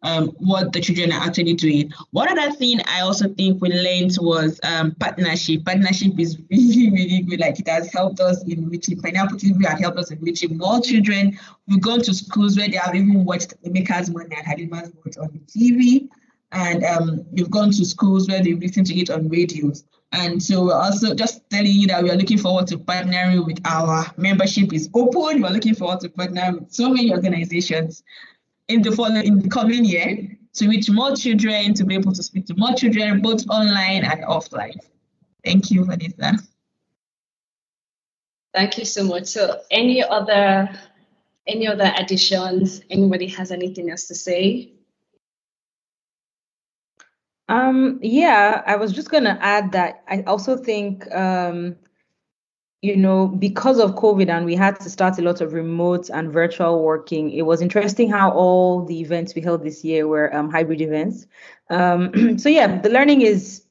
um, 0.04 0.28
what 0.38 0.74
the 0.74 0.82
children 0.82 1.12
are 1.12 1.22
actually 1.22 1.54
doing. 1.54 1.92
One 2.12 2.38
other 2.38 2.52
thing 2.52 2.82
I 2.88 3.02
also 3.02 3.30
think 3.30 3.62
we 3.62 3.70
learned 3.70 4.18
was 4.20 4.60
um, 4.64 4.94
partnership. 4.96 5.66
Partnership 5.66 6.20
is 6.20 6.40
really, 6.52 6.92
really 6.92 7.22
good. 7.22 7.40
Like 7.40 7.60
it 7.60 7.68
has 7.68 7.92
helped 7.92 8.20
us 8.20 8.44
in 8.44 8.70
reaching 8.70 9.00
Pineapple 9.00 9.40
has 9.40 9.80
helped 9.80 9.98
us 9.98 10.12
in 10.12 10.20
reaching 10.20 10.58
more 10.58 10.82
children. 10.82 11.40
We've 11.68 11.82
gone 11.82 12.02
to 12.02 12.14
schools 12.14 12.58
where 12.58 12.68
they 12.68 12.78
have 12.78 12.94
even 12.94 13.24
watched 13.24 13.54
Emeka's 13.64 14.10
Money 14.10 14.36
and 14.36 14.46
Halima's 14.46 14.92
Voice 15.04 15.18
on 15.18 15.30
the 15.32 15.40
TV. 15.40 16.10
And 16.54 16.84
um, 16.86 17.26
we've 17.32 17.50
gone 17.50 17.72
to 17.72 17.86
schools 17.86 18.30
where 18.30 18.42
they've 18.42 18.60
listened 18.60 18.86
to 18.88 18.96
it 18.96 19.10
on 19.10 19.28
radios. 19.28 19.84
And 20.12 20.42
so 20.42 20.66
we're 20.66 20.76
also 20.76 21.16
just 21.16 21.50
telling 21.50 21.72
you 21.72 21.88
that 21.88 22.04
we 22.04 22.12
are 22.12 22.16
looking 22.16 22.38
forward 22.38 22.68
to 22.68 22.78
partnering 22.78 23.46
with 23.46 23.60
our 23.66 24.06
membership 24.16 24.72
is 24.72 24.88
open. 24.94 25.42
We're 25.42 25.50
looking 25.50 25.74
forward 25.74 26.02
to 26.02 26.10
partnering 26.10 26.60
with 26.60 26.72
so 26.72 26.90
many 26.90 27.12
organizations 27.12 28.04
in 28.68 28.84
the 28.84 28.92
following 28.92 29.26
in 29.26 29.40
the 29.40 29.50
coming 29.50 29.84
year 29.84 30.38
to 30.54 30.70
reach 30.70 30.90
more 30.90 31.16
children, 31.16 31.74
to 31.74 31.84
be 31.84 31.96
able 31.96 32.14
to 32.14 32.22
speak 32.22 32.46
to 32.46 32.56
more 32.56 32.74
children, 32.76 33.22
both 33.22 33.50
online 33.50 34.06
and 34.06 34.24
offline. 34.24 34.78
Thank 35.44 35.72
you, 35.72 35.84
Vanessa. 35.84 36.38
Thank 38.54 38.78
you 38.78 38.86
so 38.86 39.04
much. 39.04 39.26
So 39.26 39.62
any 39.72 40.04
other 40.04 40.70
any 41.48 41.68
other 41.68 41.92
additions? 41.98 42.82
Anybody 42.92 43.28
has 43.30 43.52
anything 43.52 43.90
else 43.90 44.06
to 44.08 44.16
say? 44.16 44.74
Um, 47.54 48.00
yeah, 48.02 48.64
I 48.66 48.76
was 48.78 48.92
just 48.92 49.12
gonna 49.12 49.38
add 49.40 49.72
that 49.74 50.04
I 50.08 50.24
also 50.24 50.58
think 50.58 51.10
um, 51.14 51.76
you 52.84 52.98
know, 52.98 53.28
because 53.28 53.80
of 53.80 53.92
COVID 53.96 54.28
and 54.28 54.46
we 54.46 54.56
had 54.56 54.78
to 54.82 54.90
start 54.90 55.18
a 55.18 55.22
lot 55.22 55.40
of 55.40 55.54
remote 55.54 56.10
and 56.10 56.34
virtual 56.34 56.84
working, 56.84 57.32
it 57.32 57.44
was 57.44 57.62
interesting 57.62 58.10
how 58.10 58.32
all 58.32 58.84
the 58.84 59.00
events 59.00 59.36
we 59.36 59.42
held 59.42 59.64
this 59.64 59.86
year 59.86 60.06
were 60.06 60.36
um, 60.36 60.50
hybrid 60.50 60.82
events. 60.82 61.26
Um, 61.70 62.38
so, 62.38 62.50
yeah, 62.50 62.82
the 62.82 62.90
learning 62.90 63.22
is 63.22 63.63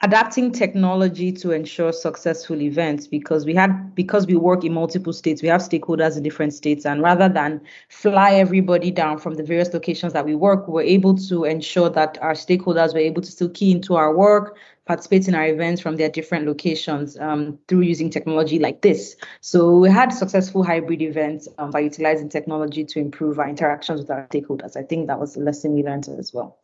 adapting 0.00 0.52
technology 0.52 1.32
to 1.32 1.50
ensure 1.50 1.92
successful 1.92 2.60
events 2.62 3.08
because 3.08 3.44
we 3.44 3.52
had 3.52 3.94
because 3.96 4.26
we 4.26 4.36
work 4.36 4.62
in 4.62 4.72
multiple 4.72 5.12
states 5.12 5.42
we 5.42 5.48
have 5.48 5.60
stakeholders 5.60 6.16
in 6.16 6.22
different 6.22 6.54
states 6.54 6.86
and 6.86 7.02
rather 7.02 7.28
than 7.28 7.60
fly 7.88 8.34
everybody 8.34 8.92
down 8.92 9.18
from 9.18 9.34
the 9.34 9.42
various 9.42 9.74
locations 9.74 10.12
that 10.12 10.24
we 10.24 10.36
work 10.36 10.68
we 10.68 10.74
were 10.74 10.82
able 10.82 11.16
to 11.16 11.44
ensure 11.44 11.90
that 11.90 12.16
our 12.20 12.34
stakeholders 12.34 12.94
were 12.94 13.00
able 13.00 13.20
to 13.20 13.32
still 13.32 13.48
key 13.48 13.72
into 13.72 13.96
our 13.96 14.14
work 14.14 14.56
participate 14.84 15.26
in 15.26 15.34
our 15.34 15.46
events 15.46 15.82
from 15.82 15.96
their 15.96 16.08
different 16.08 16.46
locations 16.46 17.18
um, 17.18 17.58
through 17.68 17.82
using 17.82 18.08
technology 18.08 18.58
like 18.58 18.80
this. 18.80 19.16
So 19.42 19.76
we 19.76 19.90
had 19.90 20.08
successful 20.08 20.64
hybrid 20.64 21.02
events 21.02 21.46
um, 21.58 21.70
by 21.70 21.80
utilizing 21.80 22.30
technology 22.30 22.84
to 22.86 22.98
improve 22.98 23.38
our 23.38 23.46
interactions 23.46 24.00
with 24.00 24.10
our 24.10 24.26
stakeholders. 24.28 24.78
I 24.78 24.82
think 24.84 25.08
that 25.08 25.20
was 25.20 25.36
a 25.36 25.40
lesson 25.40 25.74
we 25.74 25.82
learned 25.82 26.08
as 26.08 26.32
well. 26.32 26.58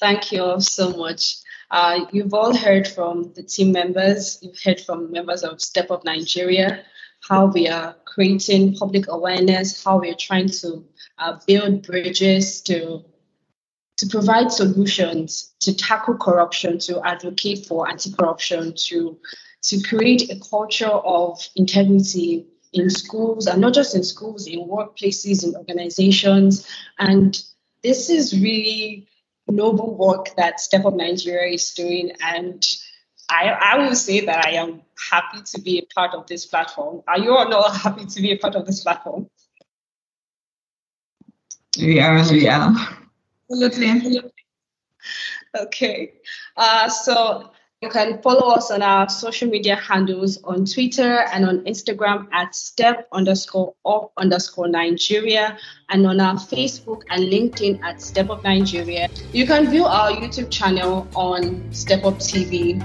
Thank 0.00 0.32
you 0.32 0.42
all 0.42 0.60
so 0.60 0.94
much 0.94 1.36
uh, 1.70 2.06
you've 2.12 2.34
all 2.34 2.54
heard 2.54 2.88
from 2.88 3.32
the 3.34 3.42
team 3.42 3.72
members, 3.72 4.38
you've 4.42 4.60
heard 4.62 4.80
from 4.80 5.12
members 5.12 5.42
of 5.42 5.60
Step 5.60 5.90
Up 5.90 6.04
Nigeria, 6.04 6.84
how 7.28 7.46
we 7.46 7.68
are 7.68 7.96
creating 8.04 8.74
public 8.74 9.06
awareness, 9.08 9.84
how 9.84 9.98
we're 10.00 10.14
trying 10.14 10.48
to 10.48 10.84
uh, 11.18 11.38
build 11.46 11.86
bridges 11.86 12.60
to 12.62 13.04
to 13.98 14.06
provide 14.06 14.50
solutions 14.50 15.52
to 15.60 15.76
tackle 15.76 16.16
corruption, 16.16 16.78
to 16.78 17.06
advocate 17.06 17.66
for 17.66 17.86
anti-corruption, 17.86 18.72
to 18.74 19.18
to 19.62 19.80
create 19.82 20.30
a 20.30 20.40
culture 20.40 20.86
of 20.86 21.46
integrity 21.54 22.46
in 22.72 22.88
schools 22.88 23.46
and 23.46 23.60
not 23.60 23.74
just 23.74 23.94
in 23.94 24.02
schools, 24.02 24.46
in 24.46 24.60
workplaces, 24.60 25.44
in 25.44 25.54
organizations. 25.54 26.66
And 26.98 27.38
this 27.82 28.08
is 28.08 28.40
really 28.40 29.06
noble 29.50 29.94
work 29.94 30.34
that 30.36 30.60
Step 30.60 30.84
Up 30.84 30.94
Nigeria 30.94 31.52
is 31.54 31.72
doing. 31.74 32.12
And 32.22 32.64
I, 33.28 33.48
I 33.48 33.78
will 33.78 33.94
say 33.94 34.24
that 34.26 34.46
I 34.46 34.52
am 34.52 34.82
happy 35.10 35.42
to 35.54 35.60
be 35.60 35.78
a 35.78 35.94
part 35.94 36.14
of 36.14 36.26
this 36.26 36.46
platform. 36.46 37.02
Are 37.06 37.18
you 37.18 37.36
all 37.36 37.48
not 37.48 37.76
happy 37.76 38.06
to 38.06 38.20
be 38.20 38.32
a 38.32 38.38
part 38.38 38.54
of 38.56 38.66
this 38.66 38.82
platform? 38.82 39.28
We 41.78 42.00
are, 42.00 42.22
we 42.30 42.48
are. 42.48 42.74
Absolutely. 43.50 44.20
Okay. 45.58 46.12
Uh, 46.56 46.88
so 46.88 47.50
you 47.82 47.88
can 47.88 48.20
follow 48.20 48.52
us 48.52 48.70
on 48.70 48.82
our 48.82 49.08
social 49.08 49.48
media 49.48 49.74
handles 49.74 50.42
on 50.44 50.66
Twitter 50.66 51.20
and 51.32 51.46
on 51.46 51.60
Instagram 51.64 52.28
at 52.30 52.54
step 52.54 53.08
underscore 53.10 53.74
up 53.86 54.12
underscore 54.18 54.68
Nigeria 54.68 55.58
and 55.88 56.06
on 56.06 56.20
our 56.20 56.34
Facebook 56.34 57.04
and 57.08 57.22
LinkedIn 57.22 57.82
at 57.82 58.02
Step 58.02 58.28
Up 58.28 58.44
Nigeria. 58.44 59.08
You 59.32 59.46
can 59.46 59.70
view 59.70 59.86
our 59.86 60.10
YouTube 60.10 60.50
channel 60.50 61.08
on 61.14 61.72
Step 61.72 62.04
Up 62.04 62.16
TV. 62.18 62.78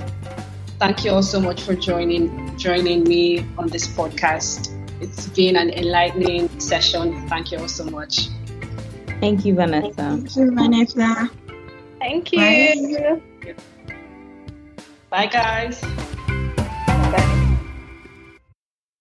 Thank 0.79 1.03
you 1.03 1.11
all 1.11 1.23
so 1.23 1.41
much 1.41 1.61
for 1.61 1.75
joining 1.75 2.57
joining 2.57 3.03
me 3.03 3.45
on 3.57 3.67
this 3.67 3.89
podcast. 3.89 4.71
It's 5.01 5.27
been 5.27 5.57
an 5.57 5.71
enlightening 5.71 6.47
session. 6.57 7.27
Thank 7.27 7.51
you 7.51 7.59
all 7.59 7.67
so 7.67 7.83
much. 7.83 8.29
Thank 9.19 9.43
you, 9.43 9.55
Vanessa. 9.55 9.93
Thank 9.93 10.35
you, 10.37 10.51
Vanessa. 10.55 11.29
Thank 11.99 12.31
you. 12.31 12.39
Bye. 12.39 13.21
Bye, 15.09 15.27
guys. 15.27 15.81